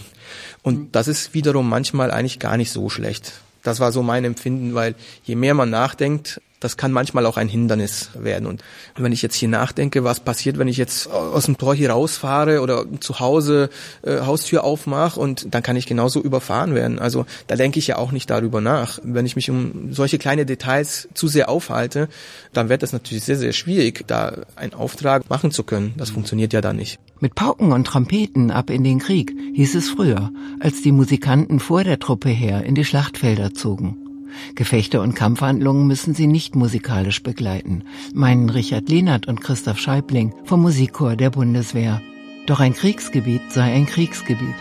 Und 0.64 0.96
das 0.96 1.06
ist 1.06 1.34
wiederum 1.34 1.68
manchmal 1.68 2.10
eigentlich 2.10 2.40
gar 2.40 2.56
nicht 2.56 2.72
so 2.72 2.90
schlecht. 2.90 3.34
Das 3.62 3.78
war 3.78 3.92
so 3.92 4.02
mein 4.02 4.24
Empfinden, 4.24 4.74
weil 4.74 4.96
je 5.22 5.36
mehr 5.36 5.54
man 5.54 5.70
nachdenkt, 5.70 6.40
das 6.60 6.76
kann 6.76 6.92
manchmal 6.92 7.26
auch 7.26 7.36
ein 7.36 7.48
Hindernis 7.48 8.10
werden. 8.14 8.46
Und 8.46 8.62
wenn 8.96 9.12
ich 9.12 9.22
jetzt 9.22 9.34
hier 9.34 9.48
nachdenke, 9.48 10.04
was 10.04 10.20
passiert, 10.20 10.58
wenn 10.58 10.68
ich 10.68 10.76
jetzt 10.76 11.10
aus 11.10 11.46
dem 11.46 11.58
Tor 11.58 11.74
hier 11.74 11.90
rausfahre 11.90 12.60
oder 12.60 12.84
zu 13.00 13.20
Hause 13.20 13.70
äh, 14.02 14.20
Haustür 14.20 14.64
aufmache 14.64 15.20
und 15.20 15.54
dann 15.54 15.62
kann 15.62 15.76
ich 15.76 15.86
genauso 15.86 16.20
überfahren 16.20 16.74
werden. 16.74 16.98
Also 16.98 17.26
da 17.46 17.56
denke 17.56 17.78
ich 17.78 17.86
ja 17.86 17.98
auch 17.98 18.12
nicht 18.12 18.30
darüber 18.30 18.60
nach. 18.60 18.98
Wenn 19.02 19.26
ich 19.26 19.36
mich 19.36 19.50
um 19.50 19.92
solche 19.92 20.18
kleine 20.18 20.46
Details 20.46 21.08
zu 21.14 21.28
sehr 21.28 21.48
aufhalte, 21.48 22.08
dann 22.52 22.68
wird 22.68 22.82
das 22.82 22.92
natürlich 22.92 23.24
sehr, 23.24 23.36
sehr 23.36 23.52
schwierig, 23.52 24.04
da 24.06 24.32
einen 24.56 24.74
Auftrag 24.74 25.28
machen 25.28 25.50
zu 25.50 25.62
können. 25.62 25.94
Das 25.96 26.10
funktioniert 26.10 26.52
ja 26.52 26.60
dann 26.60 26.76
nicht. 26.76 26.98
Mit 27.20 27.34
Pauken 27.34 27.72
und 27.72 27.86
Trompeten 27.86 28.50
ab 28.50 28.70
in 28.70 28.84
den 28.84 28.98
Krieg 28.98 29.32
hieß 29.54 29.74
es 29.74 29.88
früher, 29.88 30.30
als 30.60 30.82
die 30.82 30.92
Musikanten 30.92 31.60
vor 31.60 31.84
der 31.84 31.98
Truppe 31.98 32.28
her 32.28 32.64
in 32.64 32.74
die 32.74 32.84
Schlachtfelder 32.84 33.54
zogen. 33.54 34.05
Gefechte 34.54 35.00
und 35.00 35.14
Kampfhandlungen 35.14 35.86
müssen 35.86 36.14
sie 36.14 36.26
nicht 36.26 36.56
musikalisch 36.56 37.22
begleiten, 37.22 37.84
meinen 38.14 38.50
Richard 38.50 38.88
Lehnert 38.88 39.26
und 39.28 39.40
Christoph 39.40 39.78
Scheibling 39.78 40.34
vom 40.44 40.62
Musikchor 40.62 41.16
der 41.16 41.30
Bundeswehr. 41.30 42.00
Doch 42.46 42.60
ein 42.60 42.74
Kriegsgebiet 42.74 43.42
sei 43.50 43.72
ein 43.72 43.86
Kriegsgebiet. 43.86 44.54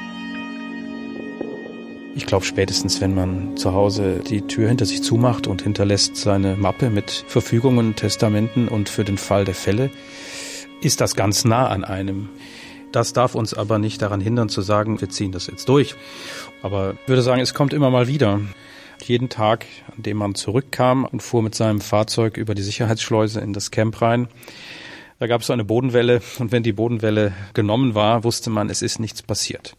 Ich 2.15 2.25
glaube, 2.25 2.45
spätestens 2.45 3.01
wenn 3.01 3.13
man 3.13 3.58
zu 3.58 3.73
Hause 3.73 4.21
die 4.28 4.41
Tür 4.41 4.69
hinter 4.69 4.86
sich 4.86 5.04
zumacht 5.04 5.47
und 5.47 5.62
hinterlässt 5.62 6.15
seine 6.15 6.56
Mappe 6.56 6.89
mit 6.89 7.25
Verfügungen, 7.28 7.95
Testamenten 7.95 8.69
und 8.69 8.88
für 8.88 9.04
den 9.04 9.17
Fall 9.17 9.43
der 9.43 9.54
Fälle, 9.54 9.91
ist 10.82 11.01
das 11.01 11.15
ganz 11.15 11.43
nah 11.43 11.67
an 11.67 11.84
einem. 11.84 12.30
Das 12.93 13.12
darf 13.12 13.36
uns 13.36 13.54
aber 13.54 13.80
nicht 13.80 14.01
daran 14.01 14.21
hindern 14.21 14.47
zu 14.47 14.62
sagen, 14.62 15.01
wir 15.01 15.10
ziehen 15.10 15.34
das 15.34 15.47
jetzt 15.47 15.67
durch. 15.67 15.95
Aber 16.62 16.95
ich 17.04 17.10
würde 17.10 17.21
sagen, 17.21 17.41
es 17.41 17.54
kommt 17.54 17.73
immer 17.73 17.89
mal 17.89 18.08
wieder. 18.08 18.39
Jeden 19.03 19.29
Tag, 19.29 19.65
an 19.95 20.03
dem 20.03 20.17
man 20.17 20.36
zurückkam 20.36 21.05
und 21.05 21.21
fuhr 21.21 21.43
mit 21.43 21.55
seinem 21.55 21.81
Fahrzeug 21.81 22.38
über 22.38 22.55
die 22.55 22.63
Sicherheitsschleuse 22.63 23.39
in 23.39 23.53
das 23.53 23.71
Camp 23.71 24.01
rein, 24.01 24.27
da 25.19 25.27
gab 25.27 25.41
es 25.41 25.49
eine 25.49 25.63
Bodenwelle 25.63 26.21
und 26.39 26.51
wenn 26.51 26.63
die 26.63 26.73
Bodenwelle 26.73 27.34
genommen 27.53 27.95
war, 27.95 28.23
wusste 28.23 28.49
man, 28.49 28.69
es 28.69 28.81
ist 28.81 28.99
nichts 28.99 29.21
passiert. 29.21 29.75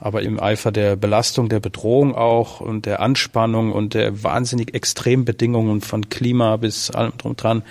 Aber 0.00 0.22
im 0.22 0.42
Eifer 0.42 0.72
der 0.72 0.96
Belastung, 0.96 1.48
der 1.48 1.60
Bedrohung 1.60 2.16
auch 2.16 2.60
und 2.60 2.86
der 2.86 2.98
Anspannung 2.98 3.70
und 3.70 3.94
der 3.94 4.24
wahnsinnig 4.24 4.74
extremen 4.74 5.24
Bedingungen 5.24 5.80
von 5.80 6.08
Klima 6.08 6.56
bis 6.56 6.90
allem 6.90 7.12
drum 7.18 7.36
dran, 7.36 7.62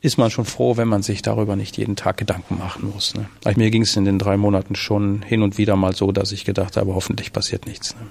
ist 0.00 0.16
man 0.16 0.30
schon 0.30 0.46
froh, 0.46 0.78
wenn 0.78 0.88
man 0.88 1.02
sich 1.02 1.20
darüber 1.20 1.56
nicht 1.56 1.76
jeden 1.76 1.94
Tag 1.94 2.16
Gedanken 2.16 2.56
machen 2.56 2.90
muss. 2.90 3.14
Ne? 3.14 3.28
Mir 3.56 3.70
ging 3.70 3.82
es 3.82 3.96
in 3.96 4.06
den 4.06 4.18
drei 4.18 4.38
Monaten 4.38 4.76
schon 4.76 5.20
hin 5.20 5.42
und 5.42 5.58
wieder 5.58 5.76
mal 5.76 5.94
so, 5.94 6.10
dass 6.10 6.32
ich 6.32 6.46
gedacht 6.46 6.78
habe, 6.78 6.94
hoffentlich 6.94 7.34
passiert 7.34 7.66
nichts. 7.66 7.94
Ne? 7.94 8.06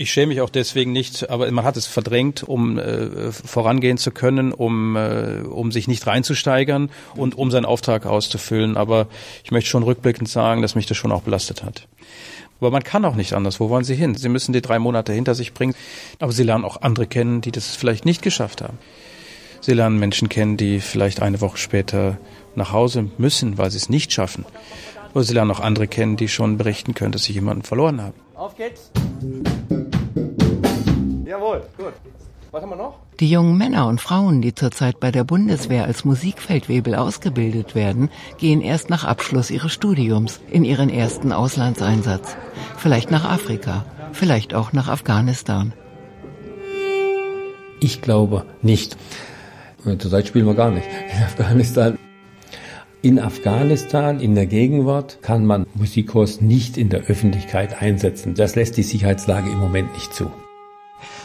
Ich 0.00 0.12
schäme 0.12 0.28
mich 0.28 0.40
auch 0.40 0.48
deswegen 0.48 0.92
nicht, 0.92 1.28
aber 1.28 1.50
man 1.50 1.62
hat 1.62 1.76
es 1.76 1.86
verdrängt, 1.86 2.42
um 2.42 2.78
äh, 2.78 3.30
vorangehen 3.32 3.98
zu 3.98 4.12
können, 4.12 4.50
um, 4.50 4.96
äh, 4.96 5.42
um 5.42 5.72
sich 5.72 5.88
nicht 5.88 6.06
reinzusteigern 6.06 6.88
und 7.16 7.36
um 7.36 7.50
seinen 7.50 7.66
Auftrag 7.66 8.06
auszufüllen. 8.06 8.78
Aber 8.78 9.08
ich 9.44 9.50
möchte 9.50 9.68
schon 9.68 9.82
rückblickend 9.82 10.26
sagen, 10.26 10.62
dass 10.62 10.74
mich 10.74 10.86
das 10.86 10.96
schon 10.96 11.12
auch 11.12 11.20
belastet 11.20 11.62
hat. 11.62 11.86
Aber 12.60 12.70
man 12.70 12.82
kann 12.82 13.04
auch 13.04 13.14
nicht 13.14 13.34
anders. 13.34 13.60
Wo 13.60 13.68
wollen 13.68 13.84
Sie 13.84 13.94
hin? 13.94 14.14
Sie 14.14 14.30
müssen 14.30 14.54
die 14.54 14.62
drei 14.62 14.78
Monate 14.78 15.12
hinter 15.12 15.34
sich 15.34 15.52
bringen. 15.52 15.74
Aber 16.18 16.32
Sie 16.32 16.44
lernen 16.44 16.64
auch 16.64 16.80
andere 16.80 17.06
kennen, 17.06 17.42
die 17.42 17.52
das 17.52 17.76
vielleicht 17.76 18.06
nicht 18.06 18.22
geschafft 18.22 18.62
haben. 18.62 18.78
Sie 19.60 19.74
lernen 19.74 19.98
Menschen 19.98 20.30
kennen, 20.30 20.56
die 20.56 20.80
vielleicht 20.80 21.20
eine 21.20 21.42
Woche 21.42 21.58
später 21.58 22.16
nach 22.54 22.72
Hause 22.72 23.10
müssen, 23.18 23.58
weil 23.58 23.70
sie 23.70 23.76
es 23.76 23.90
nicht 23.90 24.14
schaffen. 24.14 24.46
Oder 25.12 25.24
Sie 25.24 25.34
lernen 25.34 25.50
auch 25.50 25.60
andere 25.60 25.88
kennen, 25.88 26.16
die 26.16 26.28
schon 26.28 26.56
berichten 26.56 26.94
können, 26.94 27.12
dass 27.12 27.24
sie 27.24 27.34
jemanden 27.34 27.64
verloren 27.64 28.00
haben. 28.00 28.29
Auf 28.40 28.56
geht's! 28.56 28.90
Jawohl, 31.26 31.62
gut. 31.76 31.92
Was 32.50 32.62
haben 32.62 32.70
wir 32.70 32.76
noch? 32.76 32.96
Die 33.20 33.30
jungen 33.30 33.58
Männer 33.58 33.86
und 33.86 34.00
Frauen, 34.00 34.40
die 34.40 34.54
zurzeit 34.54 34.98
bei 34.98 35.10
der 35.10 35.24
Bundeswehr 35.24 35.84
als 35.84 36.06
Musikfeldwebel 36.06 36.94
ausgebildet 36.94 37.74
werden, 37.74 38.08
gehen 38.38 38.62
erst 38.62 38.88
nach 38.88 39.04
Abschluss 39.04 39.50
ihres 39.50 39.72
Studiums 39.72 40.40
in 40.50 40.64
ihren 40.64 40.88
ersten 40.88 41.32
Auslandseinsatz. 41.32 42.38
Vielleicht 42.78 43.10
nach 43.10 43.26
Afrika, 43.26 43.84
vielleicht 44.12 44.54
auch 44.54 44.72
nach 44.72 44.88
Afghanistan. 44.88 45.74
Ich 47.78 48.00
glaube 48.00 48.46
nicht. 48.62 48.96
Zurzeit 49.84 50.28
spielen 50.28 50.46
wir 50.46 50.54
gar 50.54 50.70
nicht 50.70 50.88
in 51.14 51.22
Afghanistan. 51.22 51.98
In 53.02 53.18
Afghanistan, 53.18 54.20
in 54.20 54.34
der 54.34 54.44
Gegenwart, 54.44 55.22
kann 55.22 55.46
man 55.46 55.64
Musikkurs 55.72 56.42
nicht 56.42 56.76
in 56.76 56.90
der 56.90 57.04
Öffentlichkeit 57.04 57.80
einsetzen. 57.80 58.34
Das 58.34 58.56
lässt 58.56 58.76
die 58.76 58.82
Sicherheitslage 58.82 59.50
im 59.50 59.56
Moment 59.56 59.94
nicht 59.94 60.12
zu. 60.12 60.30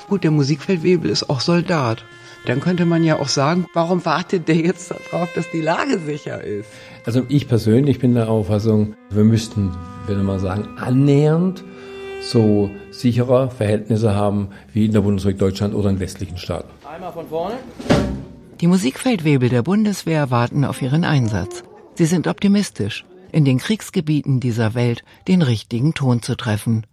Gut, 0.08 0.24
der 0.24 0.32
Musikfeldwebel 0.32 1.10
ist 1.10 1.30
auch 1.30 1.42
Soldat. 1.42 2.06
Dann 2.46 2.62
könnte 2.62 2.86
man 2.86 3.04
ja 3.04 3.20
auch 3.20 3.28
sagen, 3.28 3.66
warum 3.74 4.06
wartet 4.06 4.48
der 4.48 4.56
jetzt 4.56 4.90
darauf, 5.12 5.34
dass 5.34 5.52
die 5.52 5.60
Lage 5.60 6.00
sicher 6.00 6.42
ist? 6.42 6.70
Also 7.06 7.24
ich 7.28 7.50
persönlich 7.50 8.00
bin 8.00 8.14
der 8.14 8.30
Auffassung, 8.30 8.96
wir 9.10 9.26
müssten, 9.26 9.72
würde 10.08 10.24
man 10.24 10.40
sagen, 10.40 10.70
annähernd 10.78 11.66
so 12.22 12.70
sichere 12.92 13.52
Verhältnisse 13.52 14.16
haben 14.16 14.48
wie 14.72 14.86
in 14.86 14.94
der 14.94 15.02
Bundesrepublik 15.02 15.40
Deutschland 15.40 15.76
oder 15.76 15.90
in 15.90 16.00
westlichen 16.00 16.38
Staaten. 16.38 16.70
Einmal 16.90 17.12
von 17.12 17.28
vorne. 17.28 17.56
Die 18.66 18.70
Musikfeldwebel 18.70 19.50
der 19.50 19.62
Bundeswehr 19.62 20.32
warten 20.32 20.66
auf 20.66 20.82
ihren 20.82 21.04
Einsatz. 21.04 21.64
Sie 21.94 22.06
sind 22.06 22.26
optimistisch, 22.26 23.06
in 23.32 23.46
den 23.46 23.60
Kriegsgebieten 23.60 24.40
dieser 24.40 24.74
Welt 24.74 25.04
den 25.28 25.44
richtigen 25.44 25.94
Ton 25.94 26.24
zu 26.24 26.36
treffen 26.36 26.88